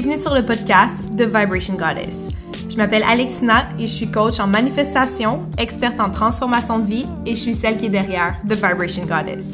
[0.00, 2.28] Bienvenue sur le podcast The Vibration Goddess.
[2.70, 7.34] Je m'appelle Alexina et je suis coach en manifestation, experte en transformation de vie et
[7.34, 9.50] je suis celle qui est derrière The Vibration Goddess.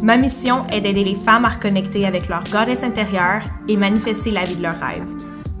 [0.00, 4.44] Ma mission est d'aider les femmes à reconnecter avec leur goddess intérieure et manifester la
[4.44, 5.02] vie de leurs rêves.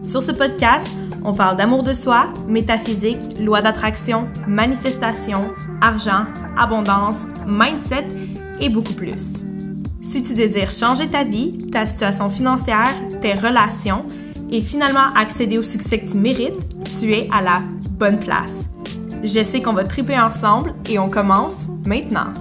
[0.04, 0.88] Sur ce podcast,
[1.24, 5.48] on parle d'amour de soi, métaphysique, loi d'attraction, manifestation,
[5.80, 8.06] argent, abondance, mindset
[8.60, 9.32] et beaucoup plus.
[10.10, 14.04] Si tu désires changer ta vie, ta situation financière, tes relations
[14.50, 16.58] et finalement accéder au succès que tu mérites,
[16.98, 17.60] tu es à la
[17.92, 18.56] bonne place.
[19.22, 22.34] Je sais qu'on va triper ensemble et on commence maintenant.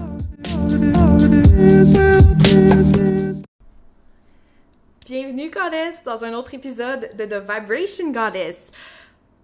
[5.05, 8.71] Bienvenue Goddess dans un autre épisode de The Vibration Goddess.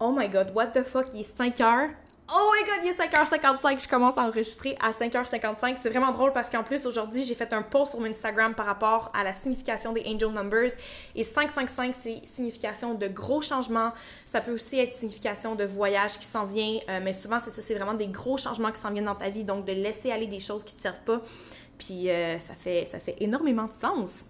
[0.00, 1.90] Oh my god, what the fuck, il est 5 heures
[2.28, 5.76] Oh my god, il est 5h55, je commence à enregistrer à 5h55.
[5.80, 8.66] C'est vraiment drôle parce qu'en plus, aujourd'hui, j'ai fait un post sur mon Instagram par
[8.66, 10.72] rapport à la signification des angel numbers.
[11.14, 13.92] Et 555, c'est signification de gros changements.
[14.24, 16.80] Ça peut aussi être signification de voyage qui s'en vient.
[16.88, 19.28] Euh, mais souvent, c'est ça, c'est vraiment des gros changements qui s'en viennent dans ta
[19.28, 19.44] vie.
[19.44, 21.20] Donc, de laisser aller des choses qui ne te servent pas.
[21.78, 24.24] Puis, euh, ça, fait, ça fait énormément de sens.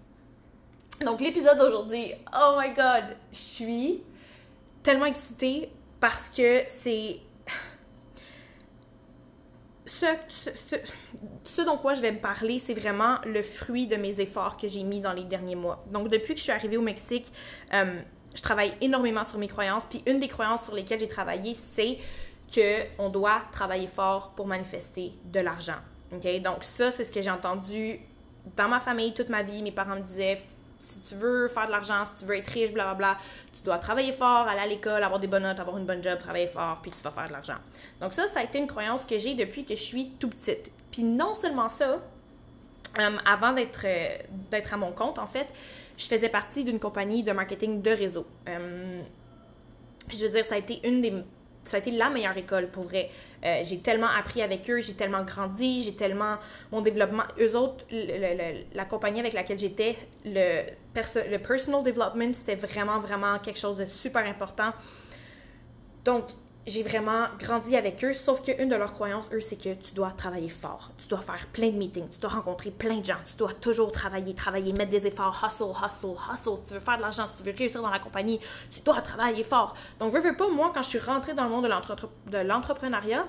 [1.03, 4.03] Donc, l'épisode d'aujourd'hui, oh my god, je suis
[4.83, 7.19] tellement excitée parce que c'est
[9.97, 14.67] ce, dont quoi je vais me parler, c'est vraiment le fruit de mes efforts que
[14.67, 15.83] j'ai mis dans les derniers mois.
[15.91, 17.31] Donc, depuis que je suis arrivée au Mexique,
[17.73, 17.99] euh,
[18.35, 19.85] je travaille énormément sur mes croyances.
[19.85, 21.97] Puis, une des croyances sur lesquelles j'ai travaillé, c'est
[22.53, 25.79] qu'on doit travailler fort pour manifester de l'argent.
[26.11, 27.99] Donc, ça, c'est ce que j'ai entendu
[28.55, 29.61] dans ma famille toute ma vie.
[29.61, 30.39] Mes parents me disaient
[30.79, 33.17] si tu veux faire de l'argent, si tu veux être riche, blablabla,
[33.53, 36.19] tu dois travailler fort, aller à l'école, avoir des bonnes notes, avoir une bonne job,
[36.19, 37.57] travailler fort, puis tu vas faire de l'argent.
[37.99, 40.71] Donc ça, ça a été une croyance que j'ai depuis que je suis tout petite.
[40.91, 41.99] Puis non seulement ça,
[42.99, 45.47] euh, avant d'être euh, à mon compte, en fait,
[45.97, 48.25] je faisais partie d'une compagnie de marketing de réseau.
[48.47, 49.01] Euh,
[50.09, 51.13] je veux dire, ça a été une des
[51.69, 53.09] ça a été la meilleure école pour vrai.
[53.45, 56.37] Euh, j'ai tellement appris avec eux, j'ai tellement grandi, j'ai tellement
[56.71, 57.23] mon développement.
[57.39, 57.85] Eux autres,
[58.73, 59.95] la compagnie avec laquelle j'étais,
[60.25, 60.63] le,
[60.95, 64.71] le personal development, c'était vraiment, vraiment quelque chose de super important.
[66.03, 66.25] Donc,
[66.67, 70.11] j'ai vraiment grandi avec eux, sauf qu'une de leurs croyances, eux, c'est que tu dois
[70.11, 70.91] travailler fort.
[70.97, 73.91] Tu dois faire plein de meetings, tu dois rencontrer plein de gens, tu dois toujours
[73.91, 76.57] travailler, travailler, mettre des efforts, hustle, hustle, hustle.
[76.57, 78.39] Si tu veux faire de l'argent, si tu veux réussir dans la compagnie,
[78.69, 79.75] tu dois travailler fort.
[79.99, 83.25] Donc, veux, veux pas, moi, quand je suis rentrée dans le monde de l'entrepreneuriat,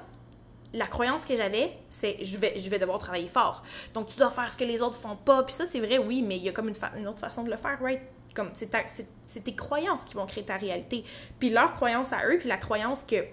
[0.73, 3.63] la croyance que j'avais, c'est je vais, je vais devoir travailler fort.
[3.95, 5.43] Donc, tu dois faire ce que les autres font pas.
[5.43, 7.57] Puis ça, c'est vrai, oui, mais il y a comme une, autre façon de le
[7.57, 8.01] faire, right?
[8.35, 11.05] Comme c'est tes croyances qui vont créer ta réalité.
[11.39, 13.25] Puis leur croyance à eux, puis la croyance que,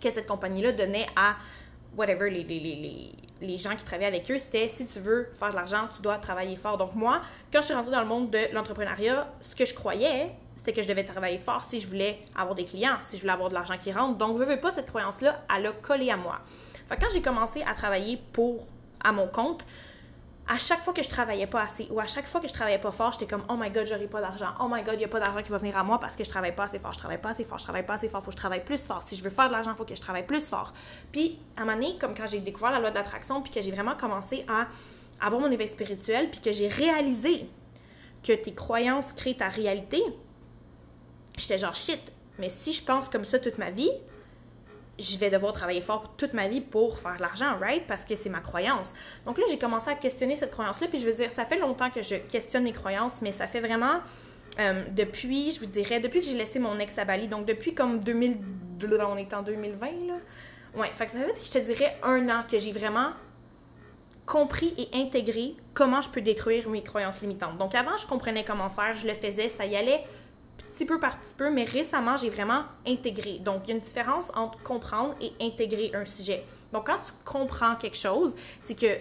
[0.00, 1.36] que cette compagnie-là donnait à
[1.96, 5.50] whatever, les, les, les, les, gens qui travaillaient avec eux, c'était si tu veux faire
[5.50, 6.78] de l'argent, tu dois travailler fort.
[6.78, 7.20] Donc moi,
[7.52, 10.82] quand je suis rentrée dans le monde de l'entrepreneuriat, ce que je croyais, c'était que
[10.82, 13.54] je devais travailler fort si je voulais avoir des clients, si je voulais avoir de
[13.54, 14.18] l'argent qui rentre.
[14.18, 16.40] Donc, veux, veux pas, cette croyance-là, elle a collé à moi.
[16.88, 18.66] Fait quand j'ai commencé à travailler pour,
[19.04, 19.64] à mon compte,
[20.48, 22.78] à chaque fois que je travaillais pas assez ou à chaque fois que je travaillais
[22.78, 24.48] pas fort, j'étais comme oh my god, j'aurai pas d'argent.
[24.60, 26.30] Oh my god, y a pas d'argent qui va venir à moi parce que je
[26.30, 28.30] travaille pas assez fort, je travaille pas assez fort, je travaille pas assez fort, faut
[28.30, 29.02] que je travaille plus fort.
[29.02, 30.72] Si je veux faire de l'argent, faut que je travaille plus fort.
[31.12, 33.60] Puis à un moment donné, comme quand j'ai découvert la loi de l'attraction, puis que
[33.60, 34.66] j'ai vraiment commencé à
[35.24, 37.46] avoir mon éveil spirituel, puis que j'ai réalisé
[38.22, 40.02] que tes croyances créent ta réalité,
[41.38, 42.00] j'étais genre shit.
[42.38, 43.90] Mais si je pense comme ça toute ma vie,
[44.98, 47.86] je vais devoir travailler fort toute ma vie pour faire de l'argent, right?
[47.86, 48.92] Parce que c'est ma croyance.
[49.24, 50.88] Donc là, j'ai commencé à questionner cette croyance-là.
[50.88, 53.60] Puis je veux dire, ça fait longtemps que je questionne mes croyances, mais ça fait
[53.60, 54.00] vraiment
[54.58, 57.28] euh, depuis, je vous dirais, depuis que j'ai laissé mon ex à Bali.
[57.28, 58.38] Donc depuis comme 2000,
[59.00, 60.14] on est en 2020, là.
[60.76, 63.12] Ouais, fait que ça fait, je te dirais, un an que j'ai vraiment
[64.26, 67.56] compris et intégré comment je peux détruire mes croyances limitantes.
[67.56, 70.04] Donc avant, je comprenais comment faire, je le faisais, ça y allait
[70.66, 73.38] petit peu par petit peu, mais récemment, j'ai vraiment intégré.
[73.38, 76.44] Donc, il y a une différence entre comprendre et intégrer un sujet.
[76.72, 78.98] Donc, quand tu comprends quelque chose, c'est que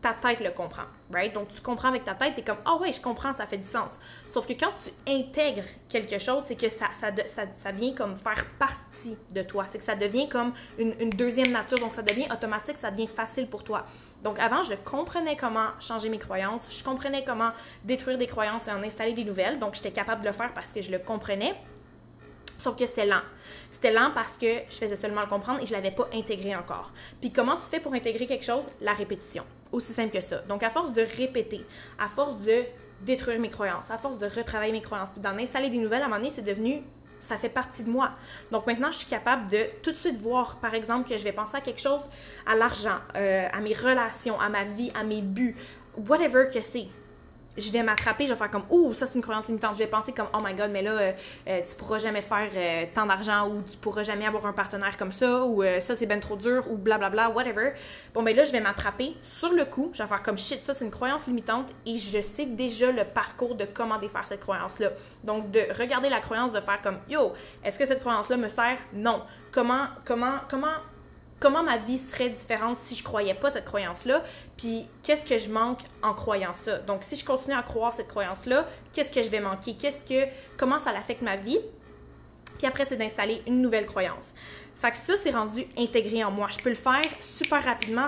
[0.00, 1.32] ta tête le comprend, right?
[1.32, 3.46] Donc, tu comprends avec ta tête, tu es comme, ah oh, ouais, je comprends, ça
[3.46, 3.98] fait du sens.
[4.32, 7.10] Sauf que quand tu intègres quelque chose, c'est que ça, ça,
[7.54, 9.64] ça, vient comme faire partie de toi.
[9.66, 11.78] C'est que ça devient comme une, une, deuxième nature.
[11.78, 13.84] Donc, ça devient automatique, ça devient facile pour toi.
[14.22, 17.50] Donc, avant, je comprenais comment changer mes croyances, je comprenais comment
[17.84, 19.58] détruire des croyances et en installer des nouvelles.
[19.58, 21.56] Donc, j'étais capable de le faire parce que je le comprenais.
[22.56, 23.22] Sauf que c'était lent.
[23.70, 26.56] C'était lent parce que je faisais seulement le comprendre et je ne l'avais pas intégré
[26.56, 26.92] encore.
[27.20, 28.68] Puis comment tu fais pour intégrer quelque chose?
[28.80, 29.44] La répétition.
[29.72, 30.38] Aussi simple que ça.
[30.48, 31.64] Donc à force de répéter,
[31.98, 32.64] à force de
[33.02, 36.06] détruire mes croyances, à force de retravailler mes croyances, puis d'en installer des nouvelles, à
[36.06, 36.82] un moment donné, c'est devenu
[37.20, 38.12] ça fait partie de moi.
[38.52, 41.32] Donc maintenant, je suis capable de tout de suite voir, par exemple, que je vais
[41.32, 42.08] penser à quelque chose,
[42.46, 45.56] à l'argent, euh, à mes relations, à ma vie, à mes buts,
[46.08, 46.86] whatever que c'est
[47.58, 49.74] je vais m'attraper, je vais faire comme oh ça c'est une croyance limitante.
[49.74, 51.12] Je vais penser comme oh my god mais là euh,
[51.48, 54.96] euh, tu pourras jamais faire euh, tant d'argent ou tu pourras jamais avoir un partenaire
[54.96, 57.72] comme ça ou ça c'est ben trop dur ou blablabla whatever.
[58.14, 60.74] Bon ben là je vais m'attraper sur le coup, je vais faire comme shit ça
[60.74, 64.78] c'est une croyance limitante et je sais déjà le parcours de comment défaire cette croyance
[64.78, 64.90] là.
[65.24, 67.32] Donc de regarder la croyance de faire comme yo
[67.64, 68.78] est-ce que cette croyance là me sert?
[68.92, 69.22] Non.
[69.50, 70.76] Comment comment comment
[71.40, 74.22] comment ma vie serait différente si je croyais pas cette croyance-là,
[74.56, 76.78] puis qu'est-ce que je manque en croyant ça?
[76.78, 79.76] Donc, si je continue à croire cette croyance-là, qu'est-ce que je vais manquer?
[79.76, 81.58] Qu'est-ce que, comment ça affecte ma vie?
[82.58, 84.32] Puis après, c'est d'installer une nouvelle croyance.
[84.74, 86.48] Fait que ça, c'est rendu intégré en moi.
[86.50, 88.06] Je peux le faire super rapidement.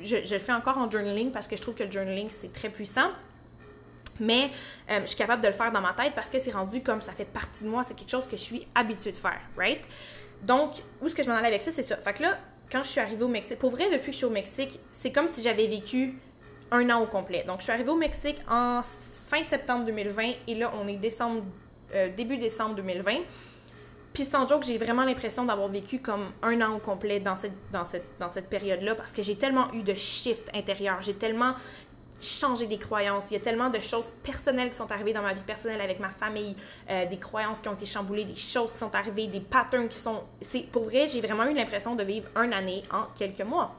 [0.00, 2.70] Je le fais encore en journaling parce que je trouve que le journaling, c'est très
[2.70, 3.10] puissant.
[4.20, 4.50] Mais
[4.90, 7.00] euh, je suis capable de le faire dans ma tête parce que c'est rendu comme
[7.00, 7.82] ça fait partie de moi.
[7.86, 9.80] C'est quelque chose que je suis habituée de faire, right?
[10.42, 11.96] Donc, où est-ce que je m'en allais avec ça, c'est ça.
[11.96, 12.38] Fait que là,
[12.70, 15.10] quand je suis arrivée au Mexique, pour vrai, depuis que je suis au Mexique, c'est
[15.10, 16.18] comme si j'avais vécu
[16.70, 17.44] un an au complet.
[17.46, 21.44] Donc, je suis arrivée au Mexique en fin septembre 2020 et là, on est décembre,
[21.94, 23.20] euh, début décembre 2020.
[24.12, 27.52] Puis sans joke, j'ai vraiment l'impression d'avoir vécu comme un an au complet dans cette,
[27.72, 31.00] dans cette, dans cette période-là parce que j'ai tellement eu de shift intérieur.
[31.02, 31.54] J'ai tellement
[32.20, 33.30] changer des croyances.
[33.30, 36.00] Il y a tellement de choses personnelles qui sont arrivées dans ma vie personnelle avec
[36.00, 36.56] ma famille,
[36.90, 39.98] euh, des croyances qui ont été chamboulées, des choses qui sont arrivées, des patterns qui
[39.98, 40.24] sont...
[40.40, 43.74] C'est, pour vrai, j'ai vraiment eu l'impression de vivre une année en quelques mois.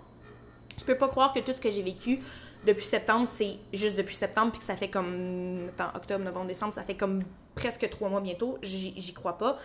[0.77, 2.19] Je peux pas croire que tout ce que j'ai vécu
[2.65, 5.67] depuis septembre, c'est juste depuis septembre, puis que ça fait comme...
[5.77, 7.21] Attends, octobre, novembre, décembre, ça fait comme
[7.55, 8.57] presque trois mois bientôt.
[8.61, 9.57] J'y, crois pas.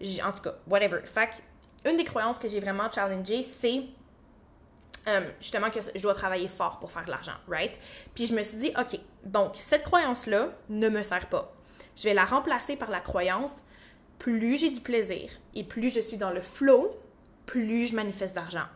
[0.00, 1.00] en tout cas, whatever.
[1.04, 1.30] Fait
[1.84, 3.82] une des croyances que j'ai vraiment challengées, c'est
[5.08, 7.76] euh, justement que je dois travailler fort pour faire de l'argent, right?
[8.14, 11.52] Puis je me suis dit, OK, donc cette croyance-là ne me sert pas.
[11.96, 13.62] Je vais la remplacer par la croyance,
[14.18, 16.96] plus j'ai du plaisir et plus je suis dans le flow,
[17.46, 18.66] plus je manifeste d'argent.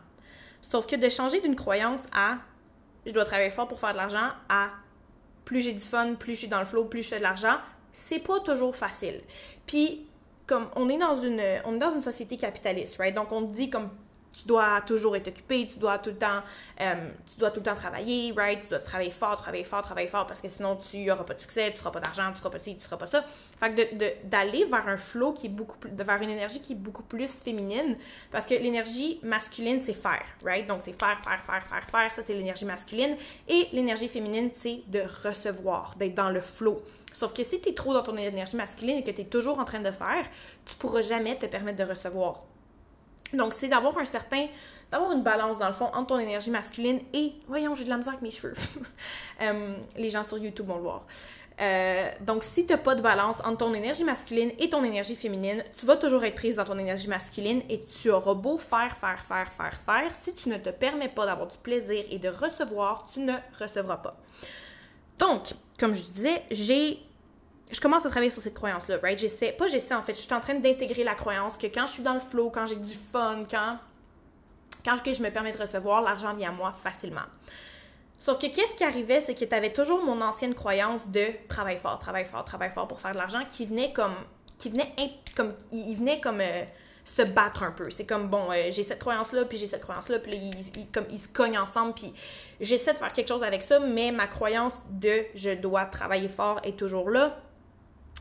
[0.61, 2.39] Sauf que de changer d'une croyance à
[3.05, 4.71] je dois travailler fort pour faire de l'argent à
[5.45, 7.55] plus j'ai du fun, plus je suis dans le flow, plus je fais de l'argent,
[7.93, 9.21] c'est pas toujours facile.
[9.65, 10.05] Puis
[10.45, 13.15] comme on est dans une on est dans une société capitaliste, right?
[13.15, 13.89] Donc on dit comme
[14.35, 16.41] tu dois toujours être occupé, tu dois tout le temps,
[16.81, 18.61] euh, tu dois tout le temps travailler, right?
[18.61, 21.39] Tu dois travailler fort, travailler fort, travailler fort parce que sinon tu n'auras pas de
[21.39, 23.23] succès, tu n'auras pas d'argent, tu seras pas ci, tu seras pas ça.
[23.59, 26.77] Fait que d'aller vers un flow qui est beaucoup plus, vers une énergie qui est
[26.77, 27.97] beaucoup plus féminine
[28.31, 30.67] parce que l'énergie masculine c'est faire, right?
[30.67, 33.15] Donc c'est faire, faire, faire, faire, faire, ça c'est l'énergie masculine
[33.47, 36.81] et l'énergie féminine c'est de recevoir, d'être dans le flow.
[37.13, 39.57] Sauf que si tu es trop dans ton énergie masculine et que tu es toujours
[39.59, 40.25] en train de faire,
[40.65, 42.43] tu pourras jamais te permettre de recevoir.
[43.33, 44.47] Donc, c'est d'avoir un certain.
[44.91, 47.33] d'avoir une balance, dans le fond, entre ton énergie masculine et.
[47.47, 48.53] Voyons, j'ai de la misère avec mes cheveux.
[49.39, 51.05] Euh, les gens sur YouTube vont le voir.
[51.59, 55.15] Euh, donc, si tu n'as pas de balance entre ton énergie masculine et ton énergie
[55.15, 58.95] féminine, tu vas toujours être prise dans ton énergie masculine et tu auras beau faire,
[58.97, 60.13] faire, faire, faire, faire.
[60.13, 63.97] Si tu ne te permets pas d'avoir du plaisir et de recevoir, tu ne recevras
[63.97, 64.17] pas.
[65.19, 66.99] Donc, comme je disais, j'ai
[67.71, 69.17] je commence à travailler sur cette croyance-là, right?
[69.17, 71.93] J'essaie, pas j'essaie en fait, je suis en train d'intégrer la croyance que quand je
[71.93, 73.77] suis dans le flow, quand j'ai du fun, quand,
[74.85, 77.25] quand je me permets de recevoir, l'argent vient à moi facilement.
[78.19, 81.77] Sauf que qu'est-ce qui arrivait, c'est que tu avais toujours mon ancienne croyance de travail
[81.77, 84.15] fort, travail fort, travail fort pour faire de l'argent qui venait comme,
[84.57, 84.91] qui venait,
[85.35, 86.63] comme, il venait comme euh,
[87.05, 87.91] se battre un peu.
[87.91, 91.19] C'est comme, bon, euh, j'ai cette croyance-là, puis j'ai cette croyance-là, puis ils, comme, ils
[91.19, 92.13] se cognent ensemble, puis
[92.59, 96.59] j'essaie de faire quelque chose avec ça, mais ma croyance de je dois travailler fort
[96.63, 97.37] est toujours là.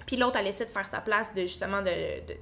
[0.07, 1.91] Puis l'autre, elle essaie de faire sa place, de justement, de,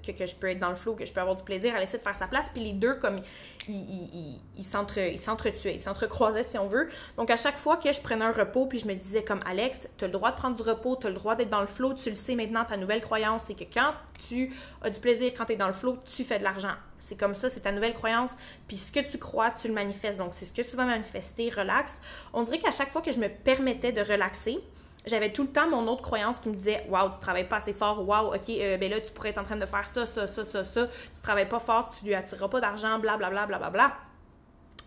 [0.06, 1.72] que, je peux être dans le flow, que je peux avoir du plaisir.
[1.74, 2.46] Elle essaie de faire sa place.
[2.52, 3.22] Puis les deux, comme,
[3.68, 6.88] ils, ils, ils, s'entretuaient, ils s'entrecroisaient, si on veut.
[7.16, 9.88] Donc, à chaque fois que je prenais un repos, puis je me disais, comme Alex,
[9.96, 12.10] tu le droit de prendre du repos, tu le droit d'être dans le flow, tu
[12.10, 13.94] le sais maintenant, ta nouvelle croyance, c'est que quand
[14.28, 14.52] tu
[14.82, 16.74] as du plaisir, quand tu es dans le flow, tu fais de l'argent.
[16.98, 18.32] C'est comme ça, c'est ta nouvelle croyance.
[18.68, 20.18] Puis ce que tu crois, tu le manifestes.
[20.18, 21.98] Donc, c'est ce que tu vas manifester, relax.
[22.32, 24.60] On dirait qu'à chaque fois que je me permettais de relaxer,
[25.06, 27.72] j'avais tout le temps mon autre croyance qui me disait Waouh, tu travailles pas assez
[27.72, 30.26] fort, waouh, ok, euh, ben là, tu pourrais être en train de faire ça, ça,
[30.26, 33.70] ça, ça, ça, tu travailles pas fort, tu lui attireras pas d'argent, blablabla, blablabla.
[33.70, 33.96] Bla, bla.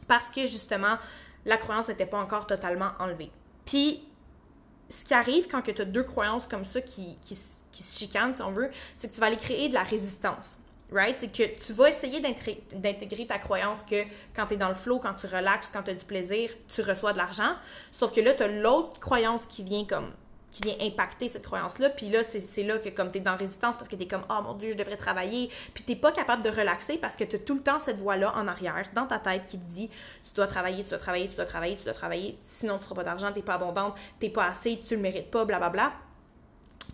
[0.07, 0.95] Parce que justement,
[1.45, 3.31] la croyance n'était pas encore totalement enlevée.
[3.65, 4.03] Puis,
[4.89, 7.37] ce qui arrive quand tu as deux croyances comme ça qui, qui,
[7.71, 10.57] qui se chicanent, si on veut, c'est que tu vas aller créer de la résistance
[10.91, 11.15] right?
[11.19, 14.03] C'est que tu vas essayer d'intégrer ta croyance que
[14.35, 16.81] quand tu es dans le flow, quand tu relaxes, quand tu as du plaisir, tu
[16.81, 17.55] reçois de l'argent.
[17.91, 20.11] Sauf que là, tu as l'autre croyance qui vient comme
[20.49, 21.89] qui vient impacter cette croyance-là.
[21.89, 24.23] Puis là, c'est là que comme tu es dans résistance parce que tu es comme
[24.29, 25.49] «Oh mon Dieu, je devrais travailler».
[25.73, 28.33] Puis tu pas capable de relaxer parce que tu as tout le temps cette voix-là
[28.35, 29.89] en arrière, dans ta tête, qui te dit
[30.23, 32.95] «Tu dois travailler, tu dois travailler, tu dois travailler, tu dois travailler, sinon tu feras
[32.95, 35.91] pas d'argent, tu pas abondante, tu pas assez, tu le mérites pas, blablabla».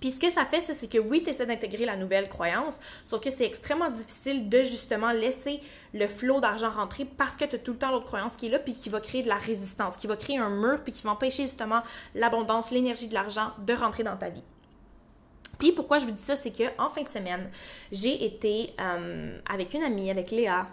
[0.04, 3.22] Puis ce que ça fait, c'est que oui, tu essaies d'intégrer la nouvelle croyance, sauf
[3.22, 5.62] que c'est extrêmement difficile de justement laisser
[5.94, 8.50] le flot d'argent rentrer parce que tu as tout le temps l'autre croyance qui est
[8.50, 11.04] là, puis qui va créer de la résistance, qui va créer un mur, puis qui
[11.04, 11.84] va empêcher justement
[12.16, 14.44] l'abondance, l'énergie de l'argent de rentrer dans ta vie.
[15.58, 17.50] Puis pourquoi je vous dis ça, c'est que en fin de semaine,
[17.90, 20.68] j'ai été euh, avec une amie, avec Léa,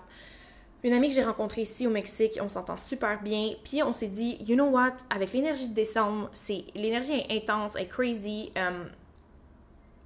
[0.82, 3.52] une amie que j'ai rencontrée ici au Mexique, on s'entend super bien.
[3.62, 7.76] Puis on s'est dit, you know what, avec l'énergie de décembre, c'est l'énergie est intense,
[7.76, 8.50] est crazy.
[8.56, 8.86] Um,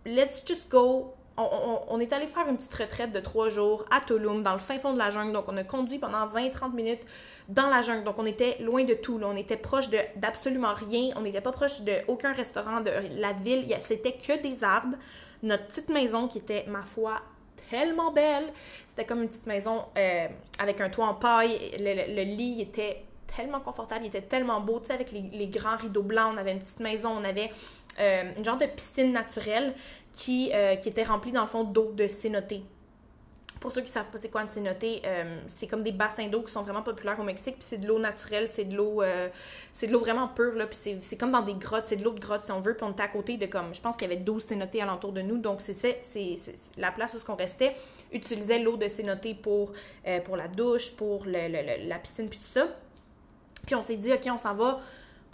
[0.06, 1.14] let's just go.
[1.36, 4.78] On, est allé faire une petite retraite de trois jours à Tulum, dans le fin
[4.78, 5.32] fond de la jungle.
[5.32, 7.02] Donc, on a conduit pendant 20-30 minutes
[7.48, 8.04] dans la jungle.
[8.04, 9.20] Donc, on était loin de tout.
[9.20, 11.12] On était proche d'absolument rien.
[11.16, 13.66] On n'était pas proche d'aucun restaurant de la ville.
[13.80, 14.96] C'était que des arbres.
[15.42, 17.20] Notre petite maison qui était, ma foi,
[17.68, 18.52] tellement belle.
[18.86, 21.58] C'était comme une petite maison euh, avec un toit en paille.
[21.78, 23.04] Le, lit était
[23.36, 26.32] tellement confortable, il était tellement beau, tu sais, avec les, grands rideaux blancs.
[26.34, 27.50] On avait une petite maison, on avait
[28.00, 29.74] euh, une genre de piscine naturelle
[30.12, 32.62] qui, euh, qui était remplie dans le fond d'eau de cénoté.
[33.60, 36.28] Pour ceux qui ne savent pas c'est quoi une cénoté, euh, c'est comme des bassins
[36.28, 39.02] d'eau qui sont vraiment populaires au Mexique, puis c'est de l'eau naturelle, c'est de l'eau
[39.72, 42.12] c'est de l'eau vraiment pure, là, puis c'est comme dans des grottes, c'est de l'eau
[42.12, 44.06] de grotte si on veut, puis on était à côté de comme, je pense qu'il
[44.08, 46.02] y avait 12 cénotés alentour de nous, donc c'est
[46.76, 47.74] la place où on restait,
[48.12, 49.72] utilisait l'eau de cénoté pour,
[50.24, 52.68] pour la douche, pour la piscine, puis tout ça.
[53.64, 54.80] Puis on s'est dit, OK, on s'en va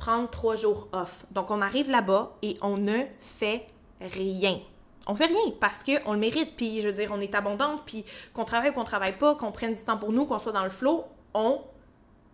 [0.01, 1.27] prendre trois jours off.
[1.31, 3.67] Donc on arrive là-bas et on ne fait
[4.01, 4.59] rien.
[5.07, 8.05] On fait rien parce qu'on le mérite, puis je veux dire, on est abondante, puis
[8.33, 10.65] qu'on travaille ou qu'on travaille pas, qu'on prenne du temps pour nous, qu'on soit dans
[10.65, 11.05] le flow,
[11.35, 11.61] on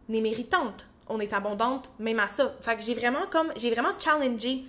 [0.08, 0.86] est méritante.
[1.08, 2.54] On est abondante, même à ça.
[2.60, 4.64] Fait que j'ai vraiment comme, j'ai vraiment challengé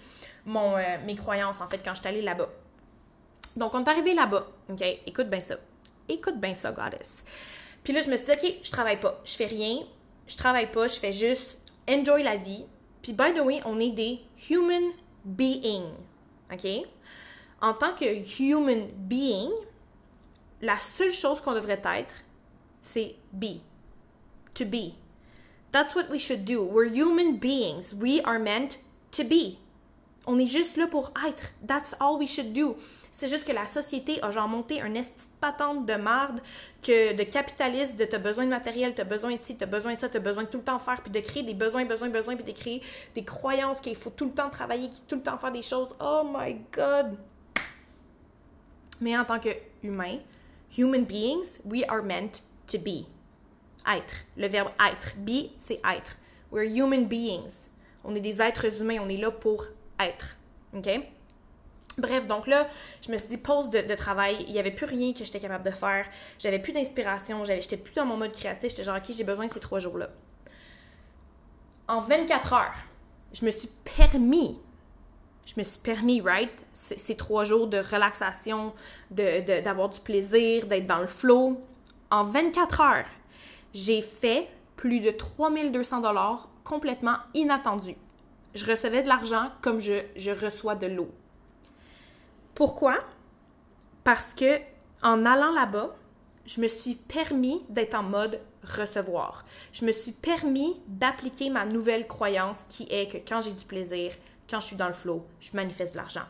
[0.45, 2.49] mon, euh, mes croyances, en fait, quand je suis allée là-bas.
[3.55, 4.83] Donc, on est arrivé là-bas, OK?
[5.05, 5.55] Écoute bien ça.
[6.09, 7.23] Écoute bien ça, goddess.
[7.83, 9.79] Puis là, je me suis dit, OK, je travaille pas, je fais rien,
[10.27, 12.65] je travaille pas, je fais juste enjoy la vie.
[13.01, 14.91] Puis, by the way, on est des human
[15.23, 15.93] beings.
[16.51, 16.85] OK?
[17.61, 19.51] En tant que human being,
[20.61, 22.13] la seule chose qu'on devrait être,
[22.81, 23.61] c'est be.
[24.53, 24.93] To be.
[25.71, 26.63] That's what we should do.
[26.63, 27.93] We're human beings.
[27.93, 28.79] We are meant
[29.11, 29.59] to be.
[30.29, 31.53] On est juste là pour être.
[31.65, 32.75] That's all we should do.
[33.11, 36.41] C'est juste que la société a genre monté un esti patente de marde,
[36.81, 39.99] que de capitaliste, de t'as besoin de matériel, t'as besoin de ci, t'as besoin de
[39.99, 42.35] ça, t'as besoin de tout le temps faire, puis de créer des besoins, besoins, besoins,
[42.35, 42.81] puis de créer
[43.15, 45.95] des croyances qu'il faut tout le temps travailler, qu'il tout le temps faire des choses.
[46.01, 47.17] Oh my God!
[48.99, 50.19] Mais en tant qu'humain,
[50.77, 53.05] human beings, we are meant to be.
[53.87, 54.25] Être.
[54.35, 55.15] Le verbe être.
[55.19, 56.17] Be, c'est être.
[56.51, 57.69] We're human beings.
[58.03, 59.67] On est des êtres humains, on est là pour
[59.99, 60.37] être.
[61.97, 62.67] Bref, donc là,
[63.01, 65.65] je me suis dit pause de, travail, il n'y avait plus rien que j'étais capable
[65.65, 66.05] de faire,
[66.37, 69.51] j'avais plus d'inspiration, j'étais plus dans mon mode créatif, j'étais genre, ok, j'ai besoin de
[69.51, 70.09] ces trois jours-là.
[71.87, 72.75] En 24 heures,
[73.33, 74.59] je me suis permis,
[75.47, 78.73] je me suis permis, right, ces, trois jours de relaxation,
[79.09, 81.63] d'avoir du plaisir, d'être dans le flow.
[82.11, 83.05] En 24 heures,
[83.73, 87.97] j'ai fait plus de 3200 dollars complètement inattendus
[88.57, 90.01] je recevais de l'argent comme je,
[90.43, 91.11] reçois de l'eau.
[92.53, 92.97] Pourquoi?
[94.03, 94.59] Parce que
[95.03, 95.95] en allant là-bas,
[96.45, 99.43] je me suis permis d'être en mode recevoir.
[99.71, 104.13] Je me suis permis d'appliquer ma nouvelle croyance qui est que quand j'ai du plaisir,
[104.49, 106.25] quand je suis dans le flow, je manifeste de l'argent.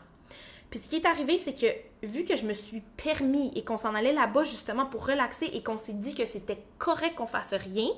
[0.70, 3.76] Puis ce qui est arrivé, c'est que vu que je me suis permis et qu'on
[3.76, 7.54] s'en allait là-bas justement pour relaxer et qu'on s'est dit que c'était correct qu'on fasse
[7.54, 7.88] rien,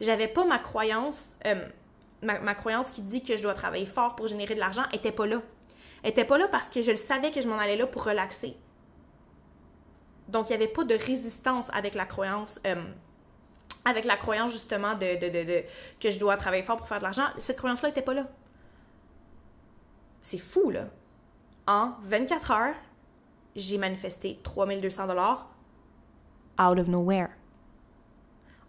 [0.00, 1.66] j'avais pas ma croyance, euh,
[2.22, 5.26] ma, croyance qui dit que je dois travailler fort pour générer de l'argent était pas
[5.26, 5.42] là.
[6.02, 8.04] Elle était pas là parce que je le savais que je m'en allais là pour
[8.04, 8.56] relaxer.
[10.28, 12.82] Donc, il n'y avait pas de résistance avec la croyance, euh,
[13.84, 15.64] avec la croyance justement de,
[16.00, 17.26] que je dois travailler fort pour faire de l'argent.
[17.38, 18.26] Cette croyance-là n'était pas là.
[20.22, 20.86] C'est fou, là.
[21.66, 22.74] En 24 heures,
[23.54, 25.48] j'ai manifesté 3200 dollars
[26.58, 27.30] out of nowhere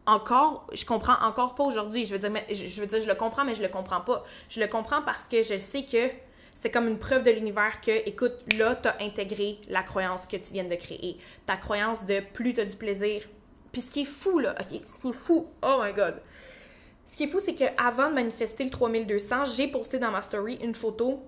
[0.05, 2.05] encore, je comprends encore pas aujourd'hui.
[2.05, 4.23] Je veux dire, je veux dire, je le comprends, mais je le comprends pas.
[4.49, 6.09] Je le comprends parce que je sais que
[6.55, 10.37] c'est comme une preuve de l'univers que, écoute, là, tu as intégré la croyance que
[10.37, 11.17] tu viens de créer.
[11.45, 13.23] Ta croyance de plus tu as du plaisir.
[13.71, 16.15] Puis ce qui est fou, là, OK, ce qui est fou, oh my God.
[17.05, 20.57] Ce qui est fou, c'est qu'avant de manifester le 3200, j'ai posté dans ma story
[20.61, 21.21] une photo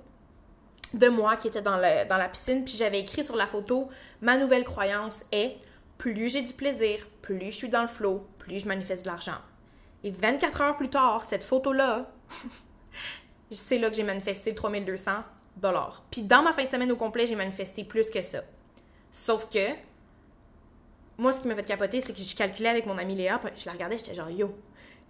[0.94, 3.90] de moi qui était dans la piscine, puis j'avais écrit sur la photo
[4.22, 5.58] Ma nouvelle croyance est
[5.98, 9.38] plus j'ai du plaisir, plus je suis dans le flow, plus je manifeste de l'argent.
[10.04, 12.12] Et 24 heures plus tard, cette photo-là,
[13.52, 15.12] c'est là que j'ai manifesté le 3200
[15.58, 16.04] dollars.
[16.12, 18.42] Puis dans ma fin de semaine au complet, j'ai manifesté plus que ça.
[19.12, 19.70] Sauf que,
[21.18, 23.66] moi, ce qui m'a fait capoter, c'est que je calculais avec mon amie Léa, je
[23.66, 24.54] la regardais, j'étais genre, yo,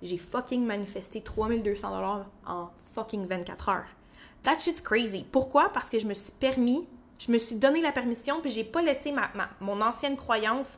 [0.01, 3.87] j'ai fucking manifesté 3200 dollars en fucking 24 heures.
[4.43, 5.25] That shit's crazy.
[5.31, 5.69] Pourquoi?
[5.73, 6.87] Parce que je me suis permis
[7.19, 9.29] Je me suis donné la permission, puis j'ai pas laissé ma,
[9.59, 10.77] mon ancienne croyance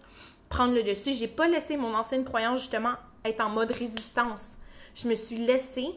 [0.50, 1.14] prendre le dessus.
[1.14, 2.94] J'ai pas laissé mon ancienne croyance, justement,
[3.26, 4.58] être en mode résistance.
[4.96, 5.88] Je me suis laissé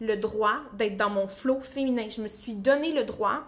[0.00, 2.06] le droit d'être dans mon flot féminin.
[2.10, 3.44] Je me suis donné le droit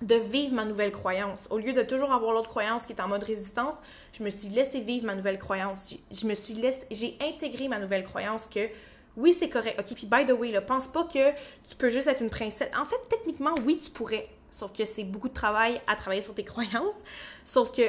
[0.00, 1.46] de vivre ma nouvelle croyance.
[1.50, 3.74] Au lieu de toujours avoir l'autre croyance qui est en mode résistance,
[4.12, 5.94] je me suis laissé vivre ma nouvelle croyance.
[6.10, 8.68] Je me suis laissé, j'ai intégré ma nouvelle croyance que
[9.16, 9.78] oui, c'est correct.
[9.78, 11.30] OK, puis by the way, ne pense pas que
[11.68, 12.70] tu peux juste être une princesse.
[12.76, 14.28] En fait, techniquement, oui, tu pourrais.
[14.52, 17.00] Sauf que c'est beaucoup de travail à travailler sur tes croyances.
[17.44, 17.82] Sauf que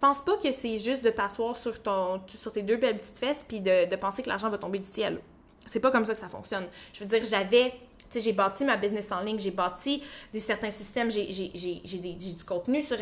[0.00, 3.44] pense pas que c'est juste de t'asseoir sur, ton, sur tes deux belles petites fesses
[3.48, 5.18] puis de, de penser que l'argent va tomber du ciel.
[5.66, 6.66] C'est pas comme ça que ça fonctionne.
[6.92, 7.72] Je veux dire, j'avais
[8.12, 12.96] j'ai bâti ma business en ligne, j'ai bâti des certains systèmes, j'ai du contenu sur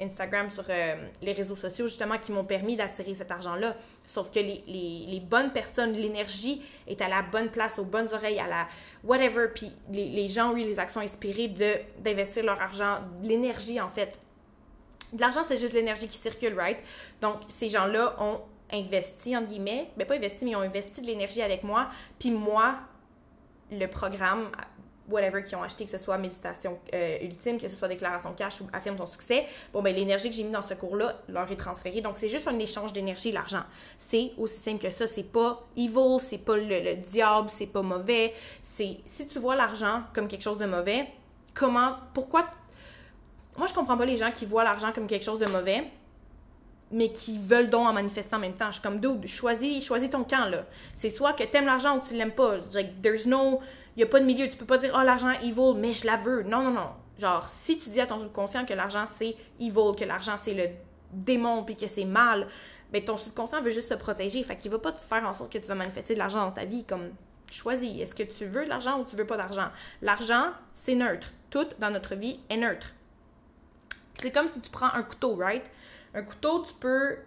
[0.00, 3.76] Instagram, sur euh, les réseaux sociaux, justement, qui m'ont permis d'attirer cet argent-là.
[4.06, 8.38] Sauf que les, les, bonnes personnes, l'énergie est à la bonne place, aux bonnes oreilles,
[8.38, 8.68] à la
[9.04, 9.48] whatever.
[9.54, 11.48] Puis les, les gens ont eu les actions inspirées
[11.98, 14.18] d'investir leur argent, l'énergie, en fait.
[15.12, 16.78] De l'argent, c'est juste l'énergie qui circule, right?
[17.20, 18.40] Donc, ces gens-là ont
[18.72, 21.88] investi, entre guillemets, mais ben, pas investi, mais ils ont investi de l'énergie avec moi.
[22.18, 22.78] Puis moi,
[23.70, 24.50] le programme,
[25.08, 28.60] whatever qu'ils ont acheté, que ce soit méditation euh, ultime, que ce soit déclaration cash
[28.60, 31.56] ou affirme ton succès, bon, ben l'énergie que j'ai mis dans ce cours-là leur est
[31.56, 32.00] transférée.
[32.00, 33.62] Donc, c'est juste un échange d'énergie, l'argent.
[33.98, 35.06] C'est aussi simple que ça.
[35.06, 38.34] C'est pas evil, c'est pas le, diable, c'est pas mauvais.
[38.62, 41.06] C'est si tu vois l'argent comme quelque chose de mauvais,
[41.54, 42.46] comment, pourquoi.
[43.56, 45.84] Moi, je comprends pas les gens qui voient l'argent comme quelque chose de mauvais
[46.90, 48.66] mais qui veulent donc en manifester en même temps.
[48.66, 50.64] Je suis comme, dude, choisis, choisis ton camp, là.
[50.94, 52.58] C'est soit que t'aimes l'argent ou que tu l'aimes pas.
[52.72, 53.60] Like, there's no...
[53.96, 54.48] Il a pas de milieu.
[54.48, 56.42] Tu peux pas dire, oh, l'argent evil, mais je la veux.
[56.42, 56.90] Non, non, non.
[57.18, 60.68] Genre, si tu dis à ton subconscient que l'argent, c'est evil, que l'argent, c'est le
[61.12, 62.46] démon, puis que c'est mal,
[62.92, 64.42] ben ton subconscient veut juste te protéger.
[64.42, 66.52] Fait qu'il va pas te faire en sorte que tu vas manifester de l'argent dans
[66.52, 66.84] ta vie.
[66.84, 67.10] Comme,
[67.50, 68.00] choisis.
[68.00, 69.68] Est-ce que tu veux de l'argent ou tu veux pas d'argent?
[70.02, 71.32] L'argent, c'est neutre.
[71.50, 72.94] Tout dans notre vie est neutre.
[74.20, 75.64] C'est comme si tu prends un couteau, right?
[76.16, 77.18] Un couteau, tu peux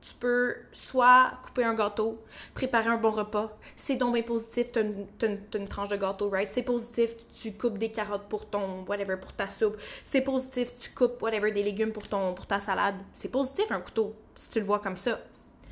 [0.00, 2.22] tu peux soit couper un gâteau,
[2.54, 3.56] préparer un bon repas.
[3.76, 6.48] C'est donc positif, tu as, une tranche de gâteau, right?
[6.48, 9.76] C'est positif, tu coupes des carottes pour ton, whatever, pour ta soupe.
[10.04, 12.94] C'est positif, tu coupes, whatever, des légumes pour, ton, pour ta salade.
[13.12, 15.18] C'est positif, un couteau, si tu le vois comme ça.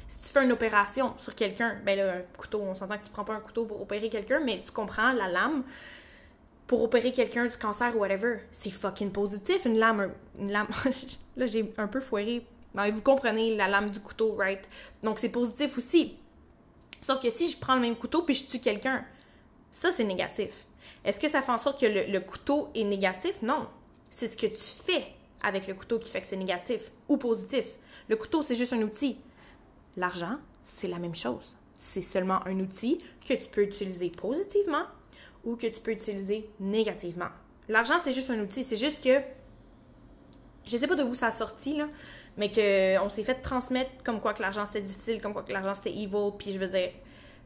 [0.09, 3.11] Si tu fais une opération sur quelqu'un, ben là, un couteau, on s'entend que tu
[3.11, 5.62] prends pas un couteau pour opérer quelqu'un, mais tu comprends, la lame,
[6.66, 8.38] pour opérer quelqu'un du cancer ou whatever.
[8.53, 10.12] C'est fucking positif, une lame.
[10.38, 10.68] Une lame.
[11.37, 12.46] là, j'ai un peu foiré.
[12.74, 14.66] vous comprenez la lame du couteau, right?
[15.03, 16.16] Donc, c'est positif aussi.
[17.00, 19.05] Sauf que si je prends le même couteau puis je tue quelqu'un,
[19.72, 20.64] ça, c'est négatif.
[21.05, 23.42] Est-ce que ça fait en sorte que le couteau est négatif?
[23.42, 23.68] Non.
[24.11, 25.05] C'est ce que tu fais
[25.42, 27.64] avec le couteau qui fait que c'est négatif ou positif.
[28.09, 29.18] Le couteau, c'est juste un outil.
[29.96, 31.57] L'argent, c'est la même chose.
[31.79, 34.85] C'est seulement un outil que tu peux utiliser positivement
[35.44, 37.28] ou que tu peux utiliser négativement.
[37.68, 38.64] L'argent, c'est juste un outil.
[38.64, 39.20] C'est juste que,
[40.64, 41.88] je sais pas de où ça a sorti, là,
[42.37, 45.74] mais qu'on s'est fait transmettre comme quoi que l'argent c'était difficile, comme quoi que l'argent
[45.74, 46.90] c'était evil, puis je veux dire,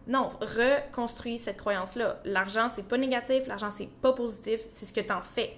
[0.07, 2.21] non, reconstruis cette croyance-là.
[2.25, 5.55] L'argent, c'est pas négatif, l'argent, c'est pas positif, c'est ce que tu en fais.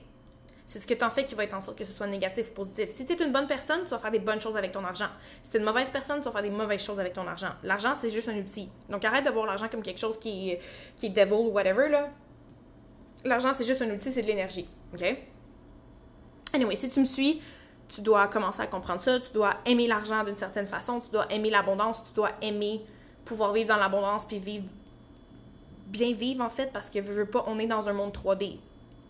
[0.67, 2.51] C'est ce que tu en fais qui va être en sorte que ce soit négatif
[2.51, 2.91] ou positif.
[2.91, 5.09] Si tu es une bonne personne, tu vas faire des bonnes choses avec ton argent.
[5.43, 7.51] Si tu es une mauvaise personne, tu vas faire des mauvaises choses avec ton argent.
[7.65, 8.69] L'argent, c'est juste un outil.
[8.89, 10.57] Donc arrête de voir l'argent comme quelque chose qui,
[10.97, 12.11] qui est devil ou whatever, là
[13.25, 14.69] l'argent, c'est juste un outil, c'est de l'énergie.
[14.95, 15.17] OK?
[16.53, 17.41] Anyway, si tu me suis,
[17.89, 19.19] tu dois commencer à comprendre ça.
[19.19, 21.01] Tu dois aimer l'argent d'une certaine façon.
[21.01, 22.05] Tu dois aimer l'abondance.
[22.05, 22.81] Tu dois aimer
[23.25, 24.65] pouvoir vivre dans l'abondance puis vivre
[25.87, 28.59] bien vivre en fait parce que veux, pas on est dans un monde 3D.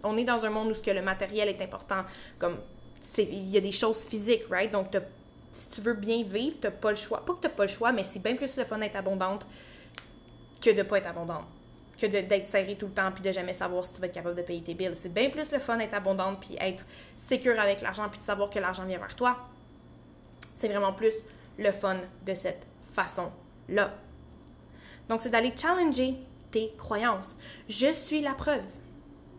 [0.03, 2.05] On est dans un monde où ce que le matériel est important
[2.39, 2.57] comme
[3.19, 4.71] il y a des choses physiques, right?
[4.71, 4.89] Donc
[5.53, 7.25] si tu veux bien vivre, tu n'as pas le choix.
[7.25, 9.47] Pas que tu n'as pas le choix, mais c'est bien plus le fun d'être abondante
[10.61, 11.45] que de ne pas être abondante
[12.01, 14.37] que d'être serré tout le temps puis de jamais savoir si tu vas être capable
[14.37, 14.95] de payer tes bills.
[14.95, 16.85] C'est bien plus le fun d'être abondante puis être
[17.17, 19.37] sécure avec l'argent puis de savoir que l'argent vient vers toi.
[20.55, 21.15] C'est vraiment plus
[21.59, 23.93] le fun de cette façon-là.
[25.09, 26.17] Donc, c'est d'aller challenger
[26.51, 27.35] tes croyances.
[27.69, 28.65] Je suis la preuve.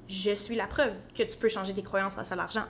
[0.08, 2.66] Je suis la preuve que tu peux changer tes croyances face à l'argent.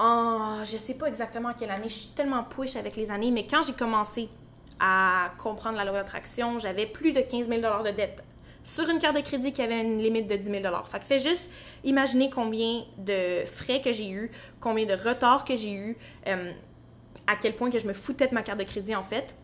[0.00, 3.46] Oh, je sais pas exactement quelle année, je suis tellement push avec les années, mais
[3.46, 4.28] quand j'ai commencé
[4.80, 8.24] à comprendre la loi d'attraction, j'avais plus de 15 000 de dette
[8.64, 11.18] sur une carte de crédit qui avait une limite de 10 000 Fait que fais
[11.18, 11.50] juste
[11.84, 15.96] imaginer combien de frais que j'ai eu, combien de retards que j'ai eu,
[16.26, 16.52] euh,
[17.26, 19.34] à quel point que je me foutais de ma carte de crédit en fait.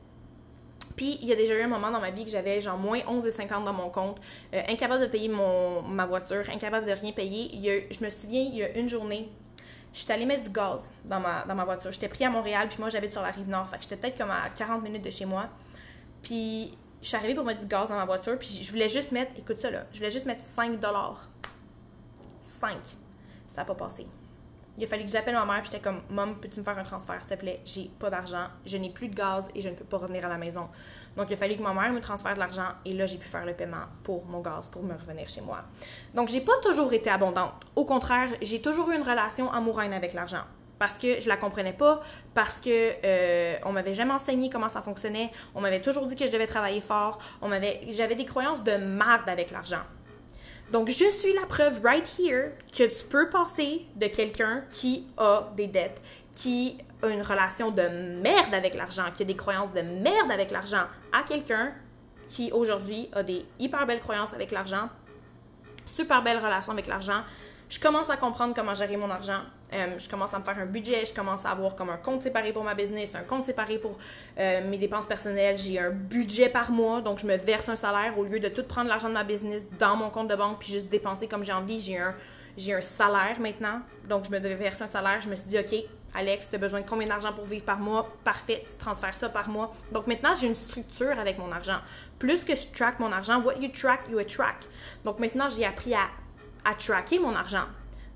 [0.97, 2.99] Puis il y a déjà eu un moment dans ma vie que j'avais genre moins
[2.99, 4.21] 11,50 dans mon compte,
[4.55, 7.87] euh, incapable de payer ma voiture, incapable de rien payer.
[7.91, 9.29] Je me souviens, il y a une journée,
[9.93, 11.93] j'étais allée mettre du gaz dans ma, dans ma voiture.
[11.93, 14.19] J'étais pris à Montréal, puis moi j'habite sur la rive nord, fait que j'étais peut-être
[14.19, 15.49] comme à 40 minutes de chez moi.
[16.23, 19.13] Puis je suis arrivée pour mettre du gaz dans ma voiture, puis je voulais juste
[19.13, 21.29] mettre, écoute ça là, je voulais juste mettre 5 dollars.
[22.41, 22.77] 5.
[23.47, 24.07] Ça n'a pas passé.
[24.77, 26.85] Il a fallu que j'appelle ma mère, puis j'étais comme, Mom, peux-tu me faire un
[26.85, 27.61] transfert, s'il te plaît?
[27.65, 30.29] J'ai pas d'argent, je n'ai plus de gaz et je ne peux pas revenir à
[30.29, 30.69] la maison.
[31.17, 33.27] Donc, il a fallu que ma mère me transfère de l'argent et là, j'ai pu
[33.27, 35.65] faire le paiement pour mon gaz, pour me revenir chez moi.
[36.15, 37.55] Donc, j'ai pas toujours été abondante.
[37.75, 40.45] Au contraire, j'ai toujours eu une relation amoureuse avec l'argent
[40.79, 42.01] parce que je la comprenais pas,
[42.35, 46.27] parce que euh, on m'avait jamais enseigné comment ça fonctionnait, on m'avait toujours dit que
[46.27, 49.83] je devais travailler fort, on m'avait, j'avais des croyances de marde avec l'argent.
[50.71, 55.51] Donc, je suis la preuve right here que tu peux passer de quelqu'un qui a
[55.57, 57.89] des dettes, qui a une relation de
[58.21, 61.73] merde avec l'argent, qui a des croyances de merde avec l'argent, à quelqu'un
[62.27, 64.91] qui aujourd'hui a des hyper belles croyances avec l'argent,
[65.87, 67.23] super belle relation avec l'argent.
[67.71, 69.41] Je commence à comprendre comment gérer mon argent.
[69.73, 72.23] Euh, je commence à me faire un budget, je commence à avoir comme un compte
[72.23, 73.99] séparé pour ma business, un compte séparé pour
[74.39, 75.59] euh, mes dépenses personnelles.
[75.59, 78.63] J'ai un budget par mois, donc je me verse un salaire au lieu de tout
[78.63, 81.53] prendre l'argent de ma business dans mon compte de banque puis juste dépenser comme j'ai
[81.53, 81.81] envie.
[81.81, 82.15] J'ai un,
[82.57, 85.21] j'ai un salaire maintenant, donc je me verser un salaire.
[85.21, 85.75] Je me suis dit, OK,
[86.15, 88.09] Alex, tu as besoin de combien d'argent pour vivre par mois?
[88.25, 89.75] Parfait, tu transfères ça par mois.
[89.93, 91.79] Donc maintenant, j'ai une structure avec mon argent.
[92.19, 94.69] Plus que je track mon argent, what you track, you attract.
[95.05, 96.09] Donc maintenant, j'ai appris à,
[96.65, 97.67] à tracker mon argent.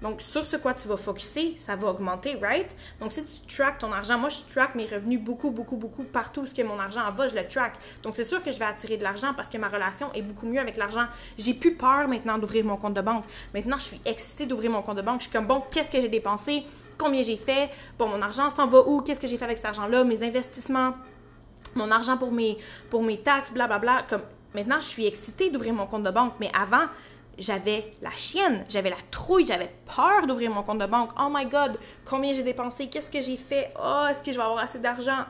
[0.03, 2.69] Donc, sur ce quoi tu vas focuser, ça va augmenter, right?
[3.01, 6.45] Donc, si tu track ton argent, moi, je track mes revenus beaucoup, beaucoup, beaucoup partout
[6.45, 7.75] ce que mon argent va, je le track.
[8.03, 10.47] Donc, c'est sûr que je vais attirer de l'argent parce que ma relation est beaucoup
[10.47, 11.07] mieux avec l'argent.
[11.39, 13.25] J'ai plus peur maintenant d'ouvrir mon compte de banque.
[13.55, 15.21] Maintenant, je suis excitée d'ouvrir mon compte de banque.
[15.21, 16.65] Je suis comme, bon, qu'est-ce que j'ai dépensé?
[16.99, 17.71] Combien j'ai fait?
[17.97, 19.03] Bon, mon argent s'en va où?
[19.03, 20.03] Qu'est-ce que j'ai fait avec cet argent-là?
[20.03, 20.95] Mes investissements?
[21.77, 22.57] Mon argent pour mes,
[22.91, 23.79] pour mes taxes, blablabla.
[23.79, 24.07] Bla, bla.
[24.09, 26.35] Comme, maintenant, je suis excitée d'ouvrir mon compte de banque.
[26.41, 26.87] Mais avant,
[27.39, 31.11] j'avais la chienne, j'avais la trouille, j'avais peur d'ouvrir mon compte de banque.
[31.19, 34.45] Oh my god, combien j'ai dépensé, qu'est-ce que j'ai fait, oh, est-ce que je vais
[34.45, 35.25] avoir assez d'argent?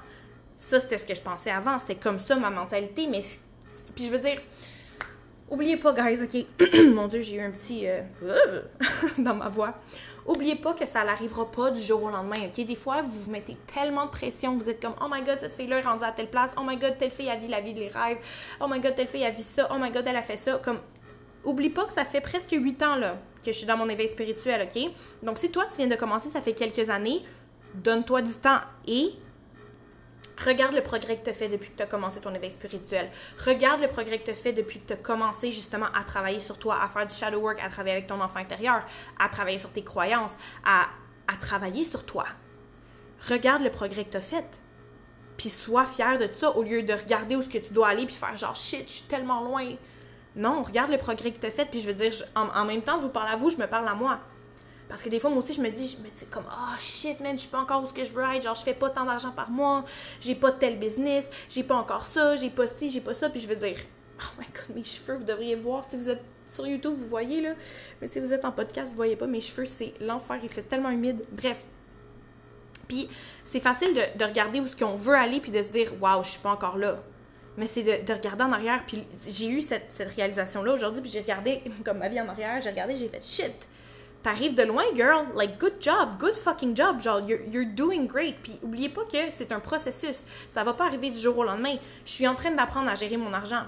[0.58, 3.22] Ça, c'était ce que je pensais avant, c'était comme ça ma mentalité, mais
[3.94, 4.40] puis je veux dire,
[5.50, 8.02] oubliez pas, guys, ok, mon dieu, j'ai eu un petit euh,
[9.18, 9.74] dans ma voix.
[10.24, 12.64] Oubliez pas que ça n'arrivera pas du jour au lendemain, ok?
[12.64, 15.54] Des fois, vous vous mettez tellement de pression, vous êtes comme, oh my god, cette
[15.54, 17.74] fille-là est rendue à telle place, oh my god, telle fille a vu la vie
[17.74, 18.18] des rêves,
[18.60, 20.60] oh my god, telle fille a vu ça, oh my god, elle a fait ça,
[20.62, 20.78] comme
[21.44, 24.08] oublie pas que ça fait presque huit ans là, que je suis dans mon éveil
[24.08, 24.92] spirituel, OK?
[25.22, 27.22] Donc, si toi, tu viens de commencer, ça fait quelques années,
[27.74, 29.12] donne-toi du temps et
[30.44, 33.10] regarde le progrès que tu as fait depuis que tu as commencé ton éveil spirituel.
[33.44, 36.40] Regarde le progrès que tu as fait depuis que tu as commencé justement à travailler
[36.40, 38.82] sur toi, à faire du shadow work, à travailler avec ton enfant intérieur,
[39.18, 40.88] à travailler sur tes croyances, à,
[41.28, 42.24] à travailler sur toi.
[43.28, 44.62] Regarde le progrès que tu as fait.
[45.36, 48.06] Puis sois fier de ça au lieu de regarder où ce que tu dois aller
[48.06, 49.74] puis faire genre shit, je suis tellement loin
[50.34, 52.98] non, regarde le progrès que tu as fait, puis je veux dire, en, même temps,
[52.98, 54.18] vous parlez à vous, je me parle à moi.
[54.88, 57.20] Parce que des fois, moi aussi, je me dis, je me dis comme, oh shit,
[57.20, 59.30] man, je suis pas encore où je veux être, genre, je fais pas tant d'argent
[59.30, 59.84] par mois,
[60.20, 63.40] j'ai pas tel business, j'ai pas encore ça, j'ai pas ci, j'ai pas ça, puis
[63.40, 63.76] je veux dire,
[64.20, 67.40] oh my god, mes cheveux, vous devriez voir, si vous êtes sur YouTube, vous voyez,
[67.40, 67.54] là,
[68.00, 70.62] mais si vous êtes en podcast, vous voyez pas, mes cheveux, c'est l'enfer, il fait
[70.62, 71.64] tellement humide, bref.
[72.88, 73.08] Puis,
[73.44, 76.22] c'est facile de, de regarder où ce qu'on veut aller, puis de se dire, waouh,
[76.24, 76.98] je suis pas encore là
[77.56, 78.82] mais c'est de, regarder en arrière.
[78.86, 82.70] Puis j'ai eu cette, réalisation-là aujourd'hui, puis j'ai regardé comme ma vie en arrière, j'ai
[82.70, 83.68] regardé, j'ai fait shit.
[84.22, 85.26] T'arrives de loin, girl.
[85.34, 87.00] Like, good job, good fucking job.
[87.00, 88.36] Genre, you're, you're doing great.
[88.40, 90.22] Puis oubliez pas que c'est un processus.
[90.48, 91.74] Ça va pas arriver du jour au lendemain.
[92.04, 93.64] Je suis en train d'apprendre à gérer mon argent.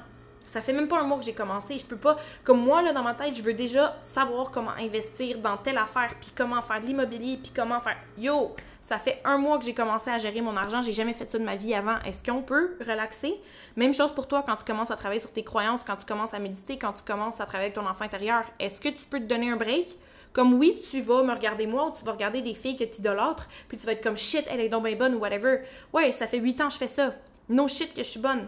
[0.54, 1.80] Ça fait même pas un mois que j'ai commencé.
[1.80, 2.16] Je peux pas.
[2.44, 6.14] Comme moi, là, dans ma tête, je veux déjà savoir comment investir dans telle affaire,
[6.20, 7.96] puis comment faire de l'immobilier, puis comment faire.
[8.16, 10.80] Yo, ça fait un mois que j'ai commencé à gérer mon argent.
[10.80, 11.98] J'ai jamais fait ça de ma vie avant.
[12.02, 13.34] Est-ce qu'on peut relaxer?
[13.74, 16.34] Même chose pour toi quand tu commences à travailler sur tes croyances, quand tu commences
[16.34, 18.44] à méditer, quand tu commences à travailler avec ton enfant intérieur.
[18.60, 19.98] Est-ce que tu peux te donner un break?
[20.32, 23.00] Comme oui, tu vas me regarder moi ou tu vas regarder des filles que tu
[23.00, 25.62] idolâtres, puis tu vas être comme shit, elle est donc bien bonne ou whatever.
[25.92, 27.12] Ouais, ça fait huit ans que je fais ça.
[27.48, 28.46] No shit que je suis bonne.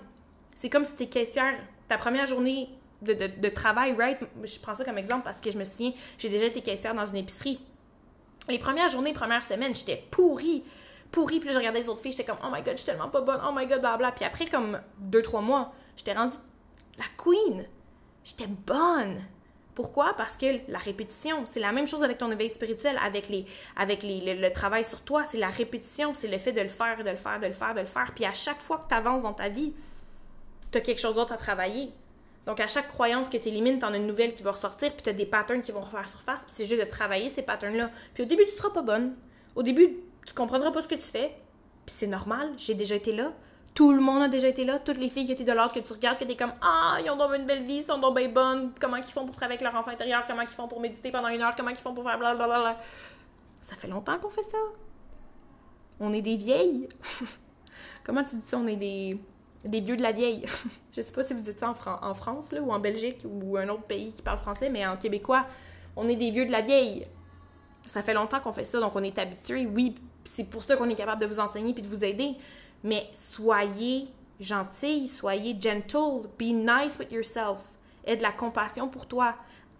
[0.54, 1.56] C'est comme si t'es caissière
[1.88, 2.68] ta première journée
[3.02, 4.18] de, travail, right?
[4.42, 7.06] Je prends ça comme exemple parce que je me souviens, j'ai déjà été caissière dans
[7.06, 7.60] une épicerie.
[8.48, 10.64] Les premières journées, premières semaines, j'étais pourrie.
[11.10, 11.40] Pourrie.
[11.40, 13.20] Puis je regardais les autres filles, j'étais comme, oh my god, je suis tellement pas
[13.20, 16.36] bonne, oh my god, bla Puis après, comme deux, trois mois, j'étais rendue
[16.98, 17.66] la queen.
[18.24, 19.22] J'étais bonne.
[19.74, 20.14] Pourquoi?
[20.16, 23.44] Parce que la répétition, c'est la même chose avec ton éveil spirituel, avec, les,
[23.76, 26.96] avec les, le, travail sur toi, c'est la répétition, c'est le fait de le faire,
[27.04, 28.12] de le faire, de le faire, de le faire.
[28.14, 29.74] Puis à chaque fois que tu avances dans ta vie,
[30.78, 31.90] tu quelque chose d'autre à travailler.
[32.46, 34.92] Donc, à chaque croyance que tu élimines, tu en as une nouvelle qui va ressortir,
[34.92, 37.42] puis tu as des patterns qui vont refaire surface, puis c'est juste de travailler ces
[37.42, 37.90] patterns-là.
[38.14, 39.16] Puis au début, tu seras pas bonne.
[39.56, 41.36] Au début, tu comprendras pas ce que tu fais,
[41.84, 43.32] puis c'est normal, j'ai déjà été là.
[43.74, 44.78] Tout le monde a déjà été là.
[44.78, 46.96] Toutes les filles qui étaient de l'ordre que tu regardes, que tu es comme Ah,
[47.04, 48.72] ils ont donc une belle vie, ils sont donc bien bonnes.
[48.80, 51.28] Comment ils font pour travailler avec leur enfant intérieur, comment ils font pour méditer pendant
[51.28, 52.80] une heure, comment ils font pour faire blablabla.
[53.60, 54.56] Ça fait longtemps qu'on fait ça.
[56.00, 56.88] On est des vieilles.
[58.04, 58.56] comment tu dis ça?
[58.56, 59.20] On est des
[59.66, 60.44] des vieux de la vieille.
[60.96, 63.84] je sais pas si vous dites ça en, France ou en Belgique ou un autre
[63.84, 65.46] pays qui parle français, mais en québécois,
[65.96, 67.06] on est des vieux de la vieille.
[67.86, 69.66] Ça fait longtemps qu'on fait ça, donc on est habitué.
[69.66, 72.32] Oui, c'est pour ça qu'on est capable de vous enseigner puis de vous aider.
[72.82, 74.08] Mais soyez
[74.40, 77.60] gentil, soyez gentle, be nice with yourself.
[78.04, 79.34] Aie de la compassion pour toi.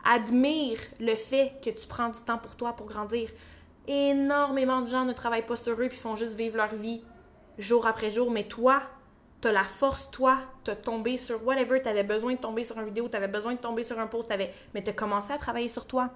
[0.05, 3.29] Admire le fait que tu prends du temps pour toi pour grandir.
[3.89, 7.03] Énormément de gens ne travaillent pas sur eux puis font juste vivre leur vie
[7.59, 8.83] jour après jour, mais toi,
[9.49, 13.29] la force, toi, t'as tombé sur whatever, t'avais besoin de tomber sur une vidéo, t'avais
[13.29, 14.53] besoin de tomber sur un post, avais...
[14.75, 16.11] mais t'as commencé à travailler sur toi.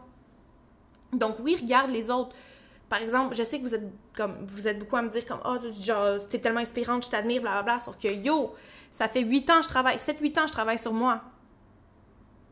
[1.13, 2.35] Donc oui, regarde les autres.
[2.89, 5.41] Par exemple, je sais que vous êtes comme vous êtes beaucoup à me dire comme
[5.45, 7.81] oh genre t'es tellement inspirante, je t'admire, blablabla.
[7.81, 8.55] Sauf que yo,
[8.91, 11.21] ça fait 8 ans je travaille, 7-8 ans je travaille sur moi.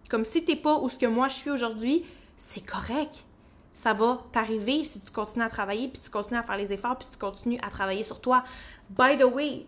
[0.08, 3.24] Comme si t'es pas où ce que moi je suis aujourd'hui, c'est correct.
[3.74, 6.98] Ça va t'arriver si tu continues à travailler, puis tu continues à faire les efforts,
[6.98, 8.42] puis tu continues à travailler sur toi.
[8.90, 9.66] By the way,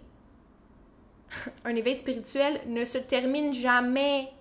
[1.65, 4.33] un éveil spirituel ne se termine jamais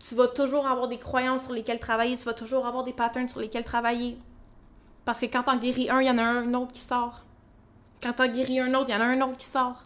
[0.00, 3.28] tu vas toujours avoir des croyances sur lesquelles travailler, tu vas toujours avoir des patterns
[3.28, 4.16] sur lesquels travailler.
[5.04, 7.24] Parce que quand t'en guéris un, il y en a un autre qui sort.
[8.02, 9.84] Quand t'en guéris un autre, il y en a un autre qui sort.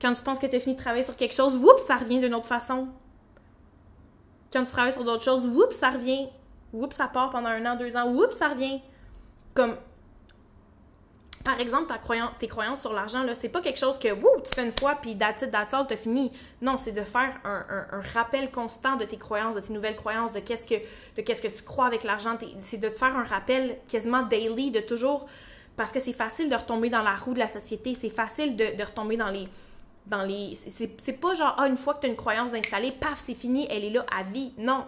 [0.00, 2.18] Quand tu penses que tu as fini de travailler sur quelque chose, oups, ça revient
[2.18, 2.88] d'une autre façon.
[4.52, 6.26] Quand tu travailles sur d'autres choses, oups, ça revient.
[6.72, 8.80] Oups, ça part pendant un an, deux ans, oups, ça revient.
[9.54, 9.76] Comme
[11.46, 12.00] par exemple, ta
[12.40, 14.96] tes croyances sur l'argent, là, c'est pas quelque chose que, wouh, tu fais une fois,
[14.96, 16.32] puis that's it, that's all, t'as fini.
[16.60, 20.40] Non, c'est de faire un, rappel constant de tes croyances, de tes nouvelles croyances, de
[20.40, 22.36] qu'est-ce que, de qu'est-ce que tu crois avec l'argent.
[22.58, 25.26] C'est de te faire un rappel quasiment daily, de toujours,
[25.76, 28.82] parce que c'est facile de retomber dans la roue de la société, c'est facile de,
[28.82, 29.48] retomber dans les,
[30.06, 33.22] dans les, c'est pas genre, ah, une fois que tu as une croyance d'installer, paf,
[33.24, 34.52] c'est fini, elle est là à vie.
[34.58, 34.84] Non.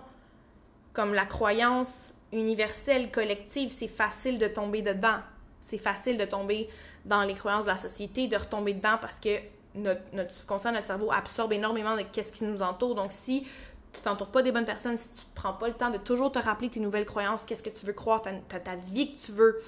[0.93, 5.21] Comme la croyance universelle, collective, c'est facile de tomber dedans
[5.61, 6.69] c'est facile de tomber
[7.05, 9.39] dans les croyances de la société, de retomber dedans parce que
[9.75, 12.95] notre, notre subconscient, notre cerveau absorbe énormément de ce qui nous entoure.
[12.95, 13.47] Donc, si
[13.93, 16.39] tu t'entoures pas des bonnes personnes, si tu prends pas le temps de toujours te
[16.39, 19.61] rappeler tes nouvelles croyances, qu'est-ce que tu veux croire, ta, ta, vie que tu veux,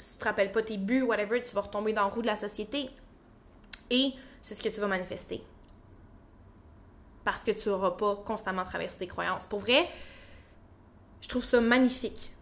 [0.00, 2.26] si tu te rappelles pas tes buts, whatever, tu vas retomber dans le roue de
[2.26, 2.90] la société.
[3.90, 5.42] Et c'est ce que tu vas manifester.
[7.24, 9.46] Parce que tu n'auras pas constamment travaillé sur tes croyances.
[9.46, 9.88] Pour vrai,
[11.20, 12.34] je trouve ça magnifique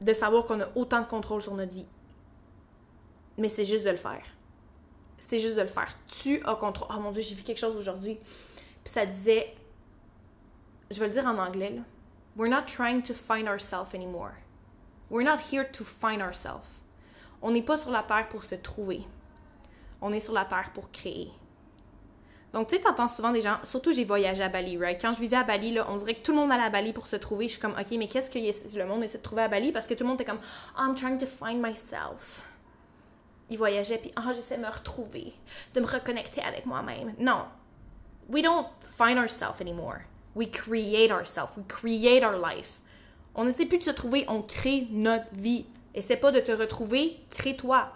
[0.00, 1.86] de savoir qu'on a autant de contrôle sur notre vie
[3.38, 4.22] mais c'est juste de le faire.
[5.20, 5.88] C'est juste de le faire.
[6.06, 6.88] Tu as contrôle.
[6.94, 8.16] Oh mon dieu, j'ai vu quelque chose aujourd'hui.
[8.84, 9.54] Puis ça disait,
[10.90, 11.80] je vais le dire en anglais.
[12.36, 14.32] We're not trying to find ourselves anymore.
[15.10, 16.82] We're not here to find ourselves.
[17.40, 19.02] On n'est pas sur la terre pour se trouver.
[20.00, 21.30] On est sur la terre pour créer.
[22.52, 25.00] Donc, tu sais, t'entends souvent des gens, surtout j'ai voyagé à Bali, right?
[25.00, 26.92] Quand je vivais à Bali, là, on dirait que tout le monde allait à Bali
[26.92, 27.46] pour se trouver.
[27.46, 29.70] Je suis comme, OK, mais qu'est-ce que le monde essaie de trouver à Bali?
[29.70, 30.40] Parce que tout le monde est comme,
[30.78, 32.47] I'm trying to find myself
[33.50, 35.32] il voyageait, puis oh, j'essaie de me retrouver,
[35.74, 37.14] de me reconnecter avec moi-même.
[37.18, 37.46] Non.
[38.28, 40.00] We don't find ourselves anymore.
[40.34, 41.52] We create ourselves.
[41.56, 42.80] We create our life.
[43.34, 45.64] On ne sait plus de se trouver, on crée notre vie.
[45.94, 47.90] Essaie pas de te retrouver, crée-toi.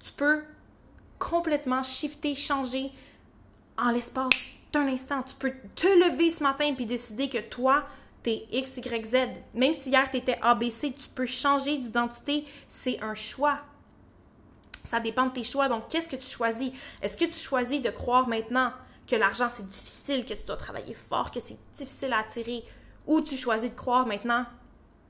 [0.00, 0.42] Tu peux
[1.18, 2.90] complètement shifter, changer
[3.76, 5.22] en l'espace d'un instant.
[5.22, 7.84] Tu peux te lever ce matin puis décider que toi,
[8.22, 9.16] t'es X, Y, Z.
[9.54, 12.44] Même si hier t'étais ABC, tu peux changer d'identité.
[12.68, 13.60] C'est un choix.
[14.88, 15.68] Ça dépend de tes choix.
[15.68, 16.72] Donc, qu'est-ce que tu choisis?
[17.02, 18.72] Est-ce que tu choisis de croire maintenant
[19.06, 22.64] que l'argent, c'est difficile, que tu dois travailler fort, que c'est difficile à attirer?
[23.06, 24.46] Ou tu choisis de croire maintenant,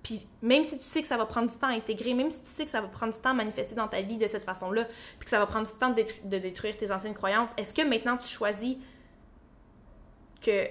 [0.02, 2.40] puis même si tu sais que ça va prendre du temps à intégrer, même si
[2.40, 4.44] tu sais que ça va prendre du temps à manifester dans ta vie de cette
[4.44, 7.82] façon-là, puis que ça va prendre du temps de, détruire tes anciennes croyances, est-ce que
[7.82, 8.76] maintenant tu choisis
[10.40, 10.66] que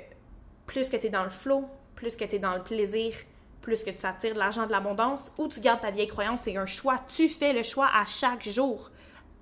[0.65, 1.65] plus que tu es dans le flow,
[1.95, 3.13] plus que tu es dans le plaisir,
[3.61, 6.55] plus que tu attires de l'argent, de l'abondance, ou tu gardes ta vieille croyance, c'est
[6.55, 6.97] un choix?
[7.09, 8.91] Tu fais le choix à chaque jour.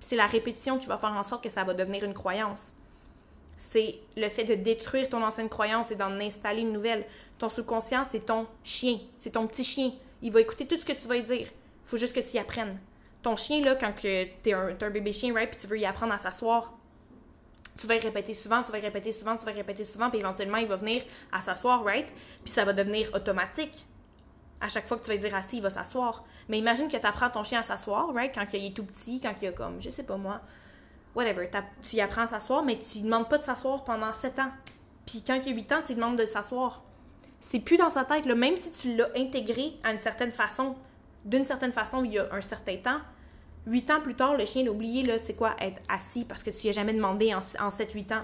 [0.00, 2.72] C'est la répétition qui va faire en sorte que ça va devenir une croyance.
[3.58, 7.06] C'est le fait de détruire ton ancienne croyance et d'en installer une nouvelle.
[7.38, 8.98] Ton subconscient, c'est ton chien.
[9.18, 9.92] C'est ton petit chien.
[10.22, 11.48] Il va écouter tout ce que tu vas dire.
[11.48, 12.78] Il faut juste que tu y apprennes.
[13.22, 15.86] Ton chien, là, quand tu es un, un, bébé chien, right, puis tu veux y
[15.86, 16.74] apprendre à s'asseoir,
[17.78, 20.10] tu vas y répéter souvent, tu vas y répéter souvent, tu vas y répéter souvent,
[20.10, 22.12] puis éventuellement, il va venir à s'asseoir, right?
[22.44, 23.86] Puis ça va devenir automatique
[24.60, 26.24] à chaque fois que tu vas dire assis, il va s'asseoir.
[26.48, 28.32] Mais imagine que tu apprends ton chien à s'asseoir, right?
[28.34, 30.40] Quand il est tout petit, quand il a comme, je sais pas moi,
[31.14, 31.48] whatever.
[31.82, 34.50] Tu y apprends à s'asseoir, mais tu ne demandes pas de s'asseoir pendant 7 ans.
[35.06, 36.82] Puis quand il a 8 ans, tu lui demandes de s'asseoir.
[37.40, 38.34] C'est plus dans sa tête, là.
[38.34, 40.76] même si tu l'as intégré à une certaine façon,
[41.24, 43.00] d'une certaine façon, il y a un certain temps.
[43.66, 46.62] 8 ans plus tard, le chien l'a oublié, c'est quoi être assis parce que tu
[46.62, 48.22] lui as jamais demandé en, en 7-8 ans?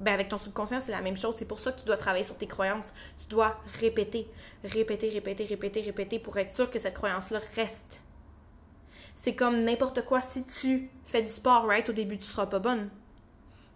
[0.00, 1.34] Ben avec ton subconscient, c'est la même chose.
[1.38, 2.92] C'est pour ça que tu dois travailler sur tes croyances.
[3.18, 4.28] Tu dois répéter,
[4.64, 8.00] répéter, répéter, répéter, répéter pour être sûr que cette croyance-là reste.
[9.16, 10.20] C'est comme n'importe quoi.
[10.20, 12.90] Si tu fais du sport, right, au début, tu seras pas bonne.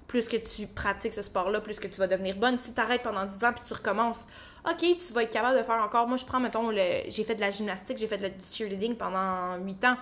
[0.06, 2.58] Plus que tu pratiques ce sport-là, plus que tu vas devenir bonne.
[2.58, 4.26] Si tu arrêtes pendant 10 ans puis tu recommences,
[4.68, 6.06] OK, tu vas être capable de faire encore.
[6.06, 7.02] Moi, je prends, mettons, le...
[7.08, 9.96] j'ai fait de la gymnastique, j'ai fait du cheerleading pendant 8 ans.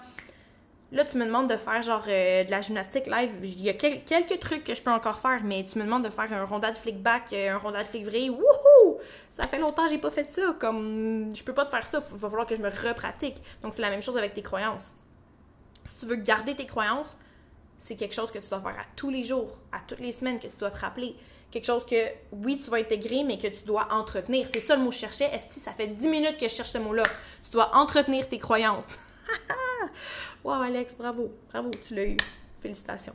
[0.91, 3.31] Là, tu me demandes de faire genre euh, de la gymnastique live.
[3.43, 6.09] Il y a quelques trucs que je peux encore faire, mais tu me demandes de
[6.09, 8.31] faire un rondat de flick back, euh, un rondat de flick vrai.
[8.31, 8.99] Wouhou!
[9.31, 10.57] Ça fait longtemps que j'ai pas fait ça.
[10.59, 12.03] Comme, je peux pas te faire ça.
[12.11, 13.37] Il va falloir que je me repratique.
[13.61, 14.95] Donc, c'est la même chose avec tes croyances.
[15.85, 17.19] Si tu veux garder tes croyances,
[17.79, 20.41] c'est quelque chose que tu dois faire à tous les jours, à toutes les semaines,
[20.41, 21.15] que tu dois te rappeler.
[21.51, 21.97] Quelque chose que,
[22.33, 24.47] oui, tu vas intégrer, mais que tu dois entretenir.
[24.51, 25.27] C'est ça le mot que je cherchais.
[25.35, 27.03] Est-ce ça fait 10 minutes que je cherche ce mot-là?
[27.45, 28.87] Tu dois entretenir tes croyances.
[30.45, 31.31] wow, Alex, bravo.
[31.51, 32.17] Bravo, tu l'as eu.
[32.61, 33.15] Félicitations.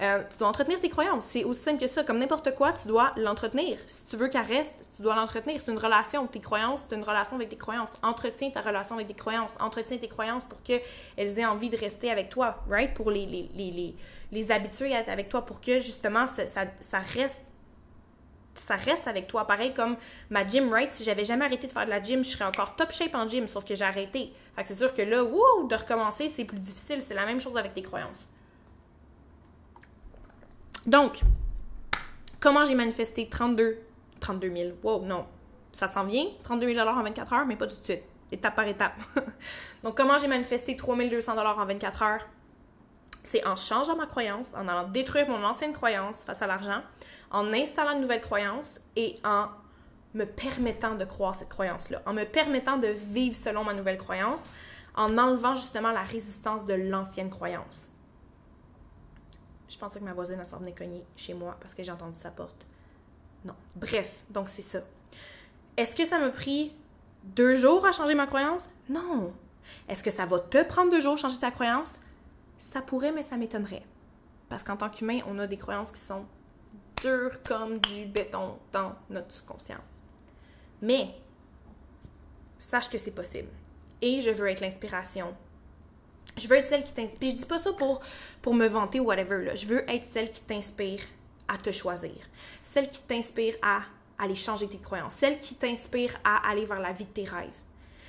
[0.00, 1.24] Euh, tu dois entretenir tes croyances.
[1.26, 2.02] C'est aussi simple que ça.
[2.02, 3.78] Comme n'importe quoi, tu dois l'entretenir.
[3.86, 5.60] Si tu veux qu'elle reste, tu dois l'entretenir.
[5.60, 6.26] C'est une relation.
[6.26, 7.96] Tes croyances, c'est une relation avec tes croyances.
[8.02, 9.54] Entretiens ta relation avec tes croyances.
[9.60, 10.82] Entretiens tes croyances pour qu'elles
[11.16, 12.92] aient envie de rester avec toi, right?
[12.92, 13.94] Pour les, les, les,
[14.32, 17.40] les, habituer à être avec toi, pour que justement ça, ça reste
[18.54, 19.46] ça reste avec toi.
[19.46, 19.96] Pareil comme
[20.30, 20.92] ma gym, right?
[20.92, 23.26] Si j'avais jamais arrêté de faire de la gym, je serais encore top shape en
[23.26, 24.32] gym, sauf que j'ai arrêté.
[24.54, 27.02] Fait que c'est sûr que là, wow, de recommencer, c'est plus difficile.
[27.02, 28.26] C'est la même chose avec tes croyances.
[30.86, 31.20] Donc,
[32.40, 33.78] comment j'ai manifesté 32,
[34.20, 34.70] 32 000?
[34.82, 35.26] Wow, non.
[35.72, 38.02] Ça s'en vient, 32 000 en 24 heures, mais pas tout de suite.
[38.30, 38.94] Étape par étape.
[39.82, 42.26] Donc, comment j'ai manifesté 3 200 en 24 heures?
[43.24, 46.82] C'est en changeant ma croyance, en allant détruire mon ancienne croyance face à l'argent,
[47.34, 49.48] en installant une nouvelle croyance et en
[50.14, 54.46] me permettant de croire cette croyance-là, en me permettant de vivre selon ma nouvelle croyance,
[54.94, 57.88] en enlevant justement la résistance de l'ancienne croyance.
[59.68, 62.30] Je pensais que ma voisine s'en venait cogner chez moi parce que j'ai entendu sa
[62.30, 62.64] porte.
[63.44, 63.56] Non.
[63.74, 64.78] Bref, donc c'est ça.
[65.76, 66.72] Est-ce que ça m'a pris
[67.24, 68.68] deux jours à changer ma croyance?
[68.88, 69.32] Non.
[69.88, 71.98] Est-ce que ça va te prendre deux jours à changer ta croyance?
[72.58, 73.84] Ça pourrait, mais ça m'étonnerait.
[74.48, 76.24] Parce qu'en tant qu'humain, on a des croyances qui sont
[77.44, 79.80] comme du béton dans notre subconscient.
[80.80, 81.14] Mais,
[82.58, 83.48] sache que c'est possible.
[84.00, 85.34] Et je veux être l'inspiration.
[86.36, 87.30] Je veux être celle qui t'inspire.
[87.30, 88.02] Je dis pas ça pour,
[88.54, 89.56] me vanter ou whatever.
[89.56, 91.00] Je veux être celle qui t'inspire
[91.48, 92.16] à te choisir.
[92.62, 93.82] Celle qui t'inspire à
[94.18, 95.14] aller changer tes croyances.
[95.14, 97.50] Celle qui t'inspire à aller vers la vie de tes rêves.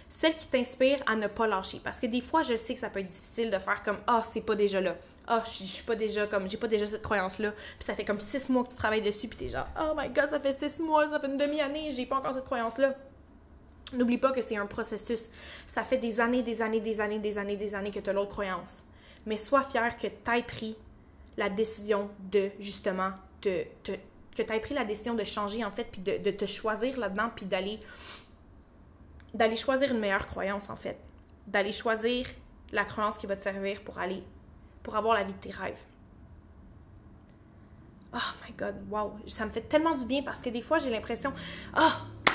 [0.09, 1.81] Celle qui t'inspire à ne pas lâcher.
[1.83, 4.19] Parce que des fois, je sais que ça peut être difficile de faire comme Ah,
[4.21, 4.95] oh, c'est pas déjà là
[5.27, 7.51] ah, oh, je suis pas déjà comme, j'ai pas déjà cette croyance-là.
[7.51, 10.09] Puis ça fait comme six mois que tu travailles dessus, puis t'es genre, oh my
[10.09, 12.95] god, ça fait six mois, ça fait une demi-année, j'ai pas encore cette croyance-là.
[13.93, 15.29] N'oublie pas que c'est un processus.
[15.65, 18.13] Ça fait des années, des années, des années, des années, des années que tu as
[18.13, 18.83] l'autre croyance.
[19.25, 20.77] Mais sois fier que tu pris
[21.37, 26.01] la décision de, justement, de, que tu pris la décision de changer, en fait, puis
[26.01, 27.79] de, de te choisir là-dedans, puis d'aller
[29.35, 30.97] d'aller choisir une meilleure croyance, en fait.
[31.45, 32.25] D'aller choisir
[32.71, 34.23] la croyance qui va te servir pour aller
[34.81, 35.83] pour avoir la vie de tes rêves.
[38.13, 40.91] Oh my god, wow, ça me fait tellement du bien parce que des fois j'ai
[40.91, 41.33] l'impression,
[41.73, 42.31] ah, oh,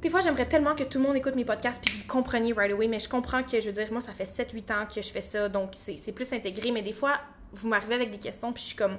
[0.00, 2.70] des fois j'aimerais tellement que tout le monde écoute mes podcasts puis vous compreniez right
[2.72, 5.10] away, mais je comprends que, je veux dire, moi ça fait 7-8 ans que je
[5.10, 7.18] fais ça, donc c'est plus intégré, mais des fois
[7.52, 8.98] vous m'arrivez avec des questions puis je suis comme,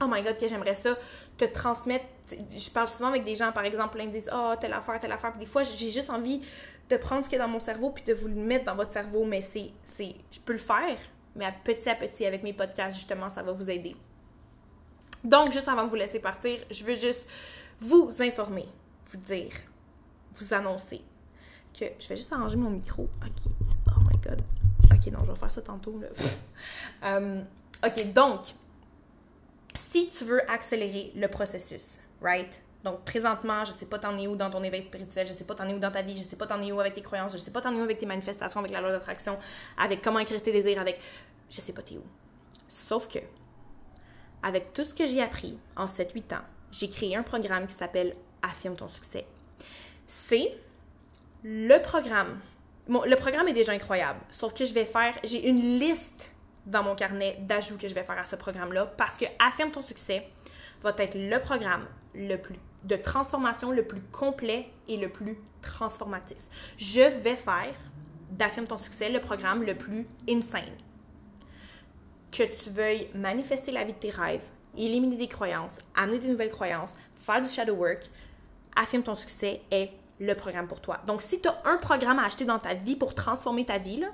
[0.00, 0.96] oh my god, que j'aimerais ça
[1.36, 2.04] te transmettre.
[2.30, 5.12] Je parle souvent avec des gens, par exemple, ils me disent, oh, telle affaire, telle
[5.12, 6.42] affaire, puis des fois j'ai juste envie
[6.88, 8.92] de prendre ce qui est dans mon cerveau puis de vous le mettre dans votre
[8.92, 10.98] cerveau, mais c'est, je peux le faire,
[11.36, 13.94] mais petit à petit, avec mes podcasts, justement, ça va vous aider.
[15.24, 17.28] Donc, juste avant de vous laisser partir, je veux juste
[17.80, 18.66] vous informer,
[19.06, 19.52] vous dire,
[20.36, 21.02] vous annoncer
[21.78, 23.04] que je vais juste arranger mon micro.
[23.04, 23.52] OK.
[23.88, 24.40] Oh my God.
[24.92, 25.98] OK, non, je vais faire ça tantôt.
[25.98, 26.08] Là.
[27.04, 27.42] Euh,
[27.86, 28.40] OK, donc,
[29.78, 32.60] si tu veux accélérer le processus, right?
[32.84, 35.54] Donc, présentement, je sais pas t'en es où dans ton éveil spirituel, je sais pas
[35.54, 37.32] t'en es où dans ta vie, je sais pas t'en es où avec tes croyances,
[37.32, 39.38] je sais pas t'en es où avec tes manifestations, avec la loi d'attraction,
[39.76, 41.00] avec comment écrire tes désirs, avec
[41.48, 42.04] je sais pas t'es où.
[42.68, 43.20] Sauf que,
[44.42, 48.14] avec tout ce que j'ai appris en 7-8 ans, j'ai créé un programme qui s'appelle
[48.42, 49.26] Affirme ton succès.
[50.06, 50.56] C'est
[51.42, 52.40] le programme.
[52.88, 56.32] Bon, le programme est déjà incroyable, sauf que je vais faire, j'ai une liste
[56.68, 59.82] dans mon carnet d'ajouts que je vais faire à ce programme-là parce que Affirme ton
[59.82, 60.28] succès
[60.82, 66.38] va être le programme le plus de transformation le plus complet et le plus transformatif.
[66.76, 67.74] Je vais faire
[68.30, 70.70] d'Affirme ton succès le programme le plus insane
[72.30, 74.44] que tu veuilles manifester la vie de tes rêves,
[74.76, 78.08] éliminer des croyances, amener des nouvelles croyances, faire du shadow work,
[78.76, 79.90] affirme ton succès est
[80.20, 80.98] le programme pour toi.
[81.06, 84.04] Donc, si tu as un programme à acheter dans ta vie pour transformer ta vie,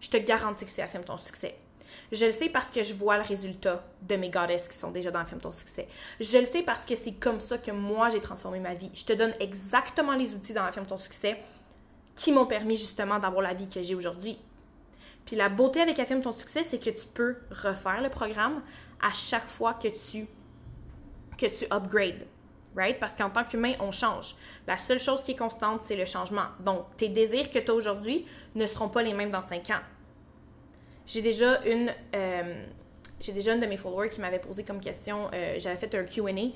[0.00, 1.56] je te garantis que c'est Affirme ton succès.
[2.12, 5.10] Je le sais parce que je vois le résultat de mes goddesses qui sont déjà
[5.10, 5.88] dans Affirme ton succès.
[6.20, 8.90] Je le sais parce que c'est comme ça que moi, j'ai transformé ma vie.
[8.94, 11.38] Je te donne exactement les outils dans Affirme ton succès
[12.14, 14.38] qui m'ont permis justement d'avoir la vie que j'ai aujourd'hui.
[15.24, 18.62] Puis la beauté avec Affirme ton succès, c'est que tu peux refaire le programme
[19.02, 20.26] à chaque fois que tu,
[21.36, 22.26] que tu upgrades.
[22.76, 23.00] right?
[23.00, 24.36] Parce qu'en tant qu'humain, on change.
[24.66, 26.46] La seule chose qui est constante, c'est le changement.
[26.60, 29.80] Donc, tes désirs que tu as aujourd'hui ne seront pas les mêmes dans 5 ans.
[31.06, 31.92] J'ai déjà une...
[32.14, 32.64] Euh,
[33.20, 36.04] j'ai déjà une de mes followers qui m'avait posé comme question, euh, j'avais fait un
[36.04, 36.52] Q&A, puis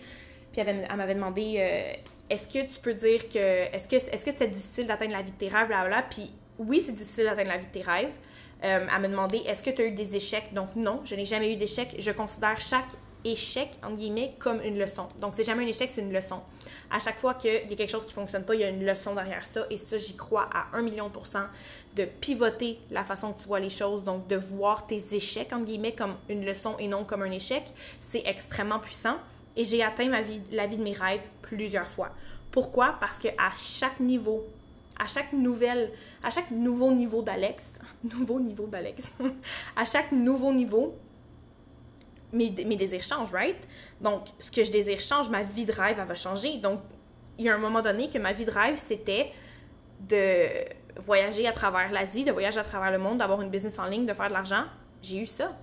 [0.56, 1.92] elle, m'avait demandé euh,
[2.28, 5.32] est-ce que tu peux dire que est-ce que est-ce que c'était difficile d'atteindre la vie
[5.32, 8.12] de tes rêves blablabla puis oui c'est difficile d'atteindre la vie de tes rêves.
[8.60, 10.52] Elle me demandé est-ce que tu as eu des échecs?
[10.52, 11.94] Donc non je n'ai jamais eu d'échecs.
[11.98, 12.90] Je considère chaque
[13.24, 15.08] échec, entre guillemets, comme une leçon.
[15.20, 16.40] Donc, c'est jamais un échec, c'est une leçon.
[16.90, 18.84] À chaque fois qu'il y a quelque chose qui fonctionne pas, il y a une
[18.84, 19.66] leçon derrière ça.
[19.70, 21.46] Et ça, j'y crois à un million de cent
[21.96, 24.04] de pivoter la façon que tu vois les choses.
[24.04, 27.64] Donc, de voir tes échecs, entre guillemets, comme une leçon et non comme un échec,
[28.00, 29.16] c'est extrêmement puissant.
[29.56, 32.10] Et j'ai atteint ma vie, la vie de mes rêves plusieurs fois.
[32.50, 32.96] Pourquoi?
[33.00, 34.44] Parce que à chaque niveau,
[34.98, 35.90] à chaque nouvelle,
[36.22, 39.12] à chaque nouveau niveau d'Alex, nouveau niveau d'Alex,
[39.76, 40.94] à chaque nouveau niveau,
[42.32, 43.56] mes, désirs changent, right?
[44.00, 46.58] Donc, ce que je désire change, ma vie de rêve, elle va changer.
[46.58, 46.80] Donc,
[47.38, 49.32] il y a un moment donné que ma vie de rêve, c'était
[50.00, 50.46] de
[51.00, 54.06] voyager à travers l'Asie, de voyager à travers le monde, d'avoir une business en ligne,
[54.06, 54.64] de faire de l'argent.
[55.02, 55.56] J'ai eu ça.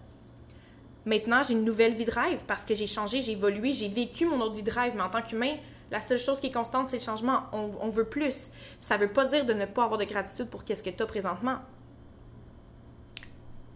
[1.05, 4.26] Maintenant, j'ai une nouvelle vie de rêve parce que j'ai changé, j'ai évolué, j'ai vécu
[4.26, 4.93] mon autre vie de rêve.
[4.95, 5.55] Mais en tant qu'humain,
[5.89, 7.43] la seule chose qui est constante, c'est le changement.
[7.53, 8.49] On, veut plus.
[8.82, 11.01] Ça ne veut pas dire de ne pas avoir de gratitude pour qu'est-ce que tu
[11.01, 11.59] as présentement.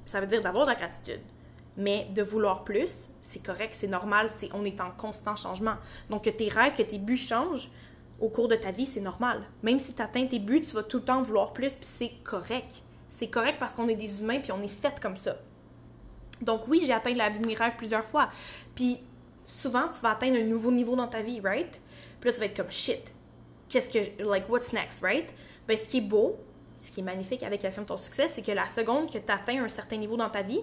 [0.05, 1.21] Ça veut dire d'avoir de la gratitude.
[1.77, 5.75] Mais de vouloir plus, c'est correct, c'est normal, c'est on est en constant changement.
[6.09, 7.69] Donc que tes rêves, que tes buts changent
[8.19, 9.41] au cours de ta vie, c'est normal.
[9.63, 12.11] Même si tu atteins tes buts, tu vas tout le temps vouloir plus, puis c'est
[12.23, 12.83] correct.
[13.07, 15.37] C'est correct parce qu'on est des humains, puis on est fait comme ça.
[16.41, 18.29] Donc oui, j'ai atteint la vie de mes rêves plusieurs fois.
[18.75, 18.99] Puis
[19.45, 21.81] souvent, tu vas atteindre un nouveau niveau dans ta vie, right?
[22.19, 23.13] Puis là, tu vas être comme shit.
[23.69, 25.33] Qu'est-ce que, like, what's next, right?
[25.67, 26.37] Ben, ce qui est beau,
[26.79, 29.31] ce qui est magnifique avec la film Ton Succès, c'est que la seconde que tu
[29.31, 30.61] atteins un certain niveau dans ta vie,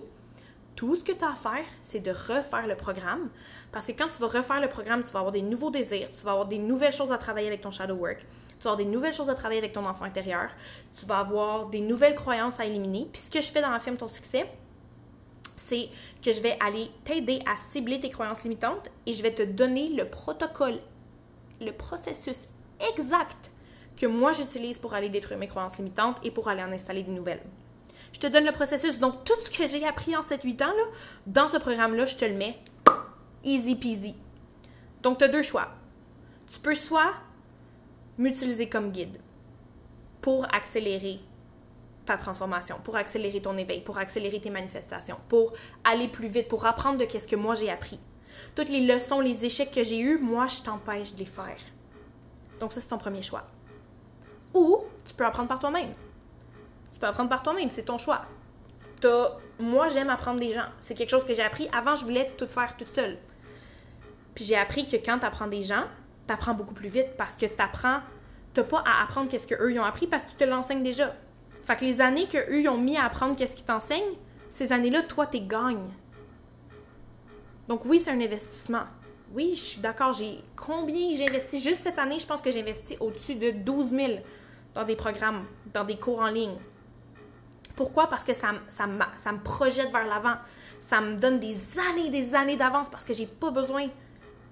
[0.79, 3.31] tout ce que tu as à faire, c'est de refaire le programme.
[3.73, 6.25] Parce que quand tu vas refaire le programme, tu vas avoir des nouveaux désirs, tu
[6.25, 8.85] vas avoir des nouvelles choses à travailler avec ton shadow work, tu vas avoir des
[8.85, 10.51] nouvelles choses à travailler avec ton enfant intérieur,
[10.97, 13.09] tu vas avoir des nouvelles croyances à éliminer.
[13.13, 14.49] Puis ce que je fais dans la film Ton Succès,
[15.57, 15.89] c'est
[16.23, 19.89] que je vais aller t'aider à cibler tes croyances limitantes et je vais te donner
[19.89, 20.79] le protocole,
[21.61, 22.47] le processus
[22.93, 23.51] exact
[23.97, 27.11] que moi j'utilise pour aller détruire mes croyances limitantes et pour aller en installer de
[27.11, 27.43] nouvelles.
[28.13, 28.99] Je te donne le processus.
[28.99, 30.85] Donc, tout ce que j'ai appris en 7-8 ans, là,
[31.27, 32.59] dans ce programme-là, je te le mets
[33.45, 34.15] easy peasy.
[35.03, 35.69] Donc, tu as deux choix.
[36.47, 37.13] Tu peux soit
[38.17, 39.19] m'utiliser comme guide
[40.21, 41.21] pour accélérer
[42.05, 45.53] ta transformation, pour accélérer ton éveil, pour accélérer tes manifestations, pour
[45.85, 48.01] aller plus vite, pour apprendre de qu'est-ce que moi j'ai appris.
[48.55, 51.59] Toutes les leçons, les échecs que j'ai eus, moi, je t'empêche de les faire.
[52.61, 53.45] Donc, ça, c'est ton premier choix.
[54.55, 55.93] Ou tu peux apprendre par toi-même.
[56.99, 58.23] Tu peux apprendre par toi-même, c'est ton choix.
[59.61, 60.67] Moi, j'aime apprendre des gens.
[60.79, 61.69] C'est quelque chose que j'ai appris.
[61.73, 63.19] Avant, je voulais tout faire toute seule.
[64.35, 65.85] Puis j'ai appris que quand tu apprends des gens,
[66.27, 68.01] tu apprends beaucoup plus vite parce que tu apprends.
[68.53, 71.15] Tu pas à apprendre qu'est-ce qu'eux ont appris parce qu'ils te l'enseignent déjà.
[71.63, 74.17] Fait que les années qu'eux ils ont mis à apprendre qu'est-ce qu'ils t'enseignent,
[74.51, 75.89] ces années-là, toi, tu gagnes.
[77.69, 78.85] Donc oui, c'est un investissement.
[79.33, 80.13] Oui, je suis d'accord.
[80.15, 83.91] J'ai combien j'ai investi juste cette année, je pense que j'ai investi au-dessus de 12
[83.91, 84.13] 000
[84.75, 86.57] dans des programmes, dans des cours en ligne,
[87.79, 88.09] pourquoi?
[88.09, 90.35] Parce que ça, me projette vers l'avant.
[90.81, 93.87] Ça me donne des années des années d'avance parce que j'ai pas besoin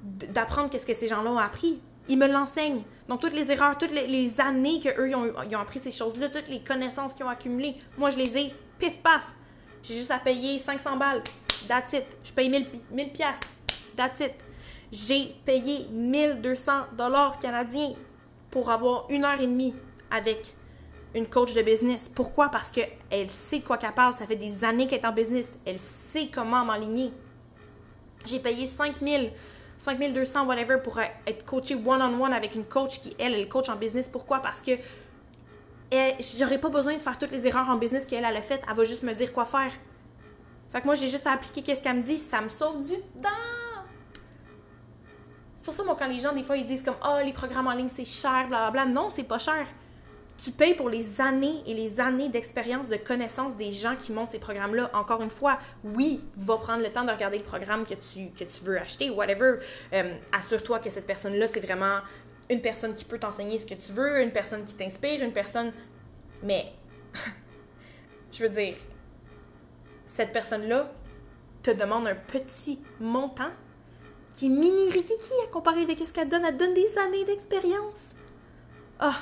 [0.01, 1.81] d'apprendre qu'est-ce que ces gens-là ont appris.
[2.09, 2.85] Ils me l'enseignent.
[3.09, 6.61] Donc, toutes les erreurs, toutes les, années qu'eux, ont, ils appris ces choses-là, toutes les
[6.61, 9.35] connaissances qu'ils ont accumulées, moi, je les ai, pif paf.
[9.83, 11.24] J'ai juste à payer 500 balles.
[11.66, 12.05] That's it.
[12.22, 13.49] Je paye 1000, 1000 piastres.
[13.97, 14.35] That's it.
[14.93, 17.95] J'ai payé 1200 dollars canadiens
[18.53, 19.74] pour avoir une heure et demie
[20.12, 20.55] avec
[21.17, 22.11] une coach de business.
[22.14, 22.51] Pourquoi?
[22.51, 24.12] Parce qu'elle sait quoi qu'elle parle.
[24.12, 25.55] Ça fait des années qu'elle est en business.
[25.64, 27.11] Elle sait comment m'aligner.
[28.27, 29.33] J'ai payé 5000,
[29.79, 34.09] 5200, whatever, pour être coachée one-on-one avec une coach qui, elle, est coach en business.
[34.09, 34.41] Pourquoi?
[34.41, 34.73] Parce que
[36.39, 38.62] j'aurais pas besoin de faire toutes les erreurs en business qu'elle a faites.
[38.69, 39.73] Elle va juste me dire quoi faire.
[40.71, 42.19] Fait que moi, j'ai juste à appliquer qu'est-ce qu'elle me dit.
[42.19, 43.29] Ça me sauve du temps.
[45.57, 47.69] C'est pour ça, moi, quand les gens, des fois, ils disent comme, oh, les programmes
[47.69, 48.85] en ligne, c'est cher, blablabla.
[48.85, 49.67] Non, c'est pas cher
[50.39, 54.32] tu payes pour les années et les années d'expérience, de connaissance des gens qui montent
[54.32, 54.91] ces programmes-là.
[54.93, 58.45] Encore une fois, oui, va prendre le temps de regarder le programme que tu, que
[58.45, 59.59] tu veux acheter, whatever.
[59.93, 62.01] Euh, assure-toi que cette personne-là, c'est vraiment
[62.51, 65.72] une personne qui peut t'enseigner ce que tu veux, une personne qui t'inspire, une personne...
[66.43, 66.72] Mais,
[68.32, 68.74] je veux dire,
[70.05, 70.93] cette personne-là
[71.62, 73.51] te demande un petit montant
[74.34, 76.45] qui est mini à comparer de ce qu'elle donne.
[76.45, 78.14] Elle donne des années d'expérience.
[79.01, 79.16] Ah,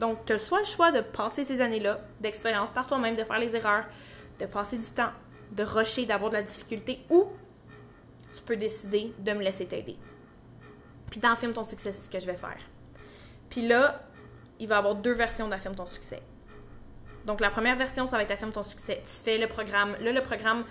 [0.00, 3.38] donc, tu as soit le choix de passer ces années-là d'expérience par toi-même, de faire
[3.38, 3.84] les erreurs,
[4.38, 5.10] de passer du temps,
[5.52, 7.26] de rusher, d'avoir de la difficulté, ou
[8.34, 9.98] tu peux décider de me laisser t'aider.
[11.10, 12.56] Puis Affirme ton succès, c'est ce que je vais faire.
[13.50, 14.02] Puis là,
[14.58, 16.22] il va y avoir deux versions d'Affirme ton succès.
[17.26, 19.02] Donc la première version, ça va être Affirme ton succès.
[19.04, 19.96] Tu fais le programme.
[20.00, 20.64] Là, le programme,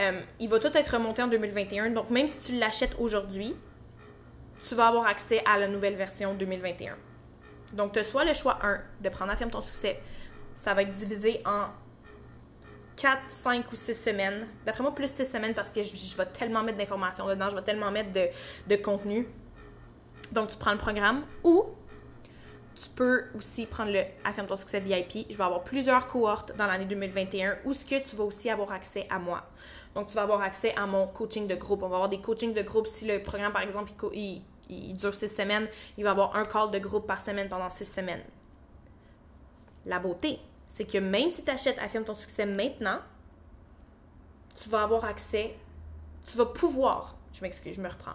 [0.00, 1.90] euh, il va tout être remonté en 2021.
[1.90, 3.54] Donc même si tu l'achètes aujourd'hui,
[4.68, 6.96] tu vas avoir accès à la nouvelle version 2021.
[7.72, 10.00] Donc tu as soit le choix 1 de prendre Affirme ton succès.
[10.56, 11.66] Ça va être divisé en
[12.96, 14.46] 4, 5 ou 6 semaines.
[14.64, 17.62] D'après moi, plus 6 semaines parce que je, vais tellement mettre d'informations dedans, je vais
[17.62, 18.28] tellement mettre de,
[18.68, 19.26] de contenu.
[20.32, 21.64] Donc, tu prends le programme ou
[22.74, 25.26] tu peux aussi prendre le Affirme ton succès VIP.
[25.30, 28.72] Je vais avoir plusieurs cohortes dans l'année 2021 où ce que tu vas aussi avoir
[28.72, 29.42] accès à moi.
[29.94, 31.82] Donc, tu vas avoir accès à mon coaching de groupe.
[31.82, 32.86] On va avoir des coachings de groupe.
[32.86, 36.70] Si le programme, par exemple, il, il dure 6 semaines, il va avoir un call
[36.70, 38.22] de groupe par semaine pendant 6 semaines.
[39.86, 40.38] La beauté,
[40.68, 42.98] c'est que même si tu achètes Affirme ton succès maintenant,
[44.54, 45.54] tu vas avoir accès,
[46.26, 48.14] tu vas pouvoir, je m'excuse, je me reprends,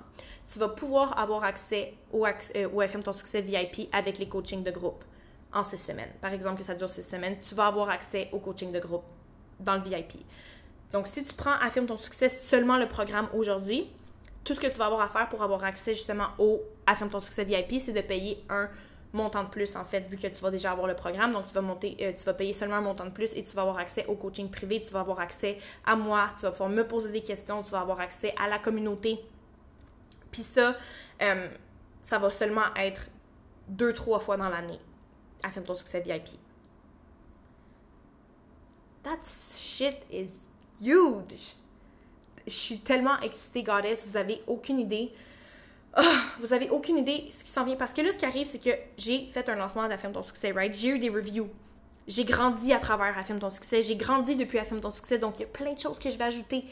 [0.52, 4.72] tu vas pouvoir avoir accès au, euh, Affirme ton succès VIP avec les coachings de
[4.72, 5.04] groupe
[5.54, 6.12] en six semaines.
[6.22, 9.04] Par exemple, que ça dure six semaines, tu vas avoir accès au coaching de groupe
[9.60, 10.26] dans le VIP.
[10.92, 13.90] Donc, si tu prends Affirme ton succès seulement le programme aujourd'hui,
[14.48, 17.20] tout ce que tu vas avoir à faire pour avoir accès justement au Affirme ton
[17.20, 18.70] succès VIP, c'est de payer un
[19.12, 21.34] montant de plus, en fait, vu que tu vas déjà avoir le programme.
[21.34, 23.54] Donc, tu vas monter, euh, tu vas payer seulement un montant de plus et tu
[23.58, 26.70] vas avoir accès au coaching privé, tu vas avoir accès à moi, tu vas pouvoir
[26.70, 29.20] me poser des questions, tu vas avoir accès à la communauté.
[30.32, 30.78] Puis ça,
[31.22, 31.48] euh,
[32.02, 33.10] ça va seulement être
[33.68, 34.80] deux, trois fois dans l'année.
[35.44, 36.40] Affirme ton succès VIP.
[39.04, 40.48] That shit is
[40.82, 41.58] huge!
[42.48, 44.08] Je suis tellement excitée, Goddess.
[44.08, 45.12] Vous avez aucune idée
[46.00, 46.04] Oh,
[46.42, 47.76] vous avez aucune idée ce qui s'en vient.
[47.76, 50.52] Parce que là, ce qui arrive, c'est que j'ai fait un lancement d'Affirme ton succès,
[50.52, 50.74] right?
[50.74, 51.50] J'ai eu des reviews.
[52.08, 53.82] J'ai grandi à travers Affirme ton succès.
[53.82, 55.18] J'ai grandi depuis Affirme ton succès.
[55.18, 56.64] Donc, il y a plein de choses que je vais ajouter.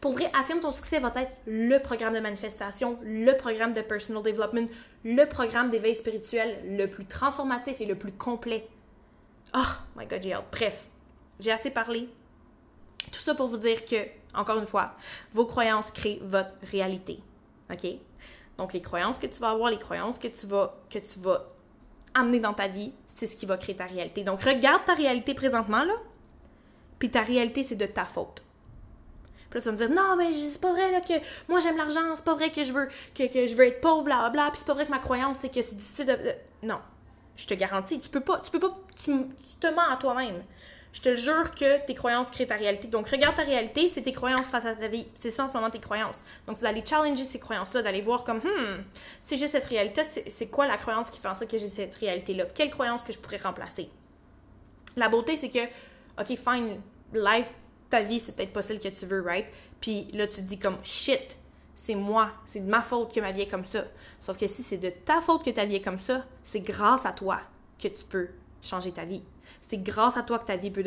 [0.00, 4.22] Pour vrai, Affirme ton succès va être le programme de manifestation, le programme de personal
[4.22, 4.68] development,
[5.04, 8.68] le programme d'éveil spirituel le plus transformatif et le plus complet.
[9.56, 9.60] Oh
[9.96, 10.36] my god, j'ai.
[10.52, 10.86] Bref,
[11.40, 12.08] j'ai assez parlé.
[13.10, 13.96] Tout ça pour vous dire que,
[14.34, 14.94] encore une fois,
[15.32, 17.20] vos croyances créent votre réalité.
[17.72, 17.86] OK?
[18.58, 20.98] Donc, les croyances que tu vas avoir, les croyances que tu vas, que
[22.14, 24.22] amener dans ta vie, c'est ce qui va créer ta réalité.
[24.22, 25.94] Donc, regarde ta réalité présentement, là,
[26.98, 28.42] puis ta réalité, c'est de ta faute.
[29.50, 31.14] Puis là, tu vas me dire, non, mais c'est pas vrai que
[31.48, 34.04] moi, j'aime l'argent, c'est pas vrai que je veux, que, que je veux être pauvre,
[34.04, 36.16] blablabla, puis c'est pas vrai que ma croyance, c'est que c'est difficile de...
[36.62, 36.78] Non.
[37.36, 39.12] Je te garantis, tu peux pas, tu peux pas, tu
[39.60, 40.44] te mens à toi-même.
[40.94, 42.86] Je te jure que tes croyances créent ta réalité.
[42.86, 45.08] Donc, regarde ta réalité, c'est tes croyances face à ta vie.
[45.16, 46.20] C'est ça en ce moment tes croyances.
[46.46, 48.76] Donc, c'est d'aller challenger ces croyances-là, d'aller voir comme, hmm,
[49.20, 51.96] si j'ai cette réalité, c'est quoi la croyance qui fait en sorte que j'ai cette
[51.96, 52.44] réalité-là?
[52.54, 53.90] Quelle croyance que je pourrais remplacer?
[54.94, 55.64] La beauté, c'est que,
[56.20, 56.80] OK, fine,
[57.12, 57.50] life,
[57.90, 59.46] ta vie, c'est peut-être pas celle que tu veux, right?
[59.80, 61.36] Puis là, tu te dis comme, shit,
[61.74, 63.84] c'est moi, c'est de ma faute que ma vie est comme ça.
[64.20, 67.04] Sauf que si c'est de ta faute que ta vie est comme ça, c'est grâce
[67.04, 67.40] à toi
[67.82, 68.28] que tu peux
[68.62, 69.22] changer ta vie.
[69.66, 70.84] C'est grâce à toi que ta vie peut...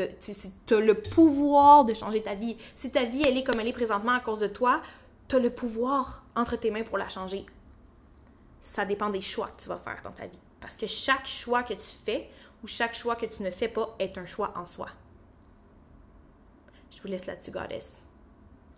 [0.68, 2.56] Tu as le pouvoir de changer ta vie.
[2.76, 4.84] Si ta vie, elle est comme elle est présentement à cause de toi,
[5.28, 7.44] tu as le pouvoir entre tes mains pour la changer.
[8.62, 10.40] Ça dépend des choix que tu vas faire dans ta vie.
[10.60, 12.30] Parce que chaque choix que tu fais
[12.64, 14.90] ou chaque choix que tu ne fais pas est un choix en soi.
[16.96, 18.00] Je vous laisse là-dessus, Goddess.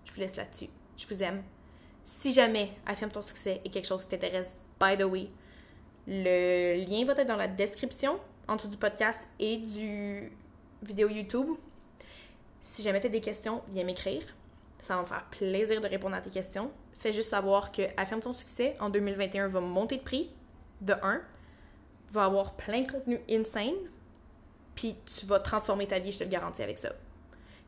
[0.06, 0.70] Je vous laisse là-dessus.
[0.96, 1.44] Je vous aime.
[2.06, 5.26] Si jamais Affirme ton succès est quelque chose qui t'intéresse, by the way,
[6.08, 8.18] le lien va être dans la description
[8.50, 10.32] en dessous du podcast et du
[10.82, 11.50] vidéo YouTube.
[12.62, 14.24] Si jamais tu as des questions, viens m'écrire.
[14.80, 16.72] Ça va me faire plaisir de répondre à tes questions.
[16.98, 20.32] Fais juste savoir que Affirme ton succès en 2021 va monter de prix
[20.82, 21.22] de 1,
[22.12, 23.76] va avoir plein de contenu insane,
[24.74, 26.90] puis tu vas transformer ta vie, je te le garantis avec ça.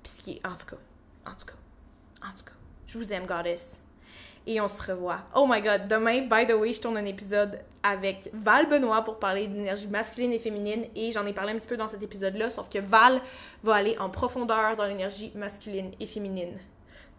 [0.02, 0.82] Puis ce qui est, en tout cas,
[1.30, 2.54] en tout cas, en tout cas,
[2.88, 3.80] je vous aime, Goddess
[4.48, 5.20] et on se revoit.
[5.36, 9.20] Oh my god, demain, by the way, je tourne un épisode avec Val Benoît pour
[9.20, 12.50] parler d'énergie masculine et féminine et j'en ai parlé un petit peu dans cet épisode-là,
[12.50, 13.22] sauf que Val
[13.64, 16.58] va aller en profondeur dans l'énergie masculine et féminine.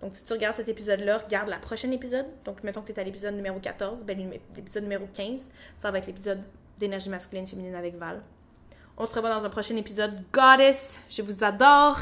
[0.01, 2.27] Donc, si tu regardes cet épisode-là, regarde la prochaine épisode.
[2.45, 4.19] Donc, mettons que tu es à l'épisode numéro 14, ben,
[4.57, 6.43] l'épisode numéro 15, ça va être l'épisode
[6.77, 8.21] d'énergie masculine et féminine avec Val.
[8.99, 10.13] On se revoit dans un prochain épisode.
[10.33, 11.99] Goddess, je vous adore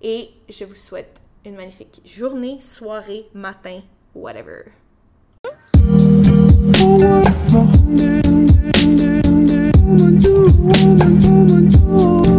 [0.00, 3.82] et je vous souhaite une magnifique journée, soirée, matin,
[4.16, 4.72] whatever.